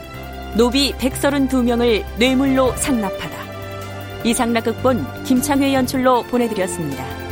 [0.57, 3.50] 노비 132명을 뇌물로 상납하다
[4.23, 7.30] 이상락 극본 김창회 연출로 보내드렸습니다.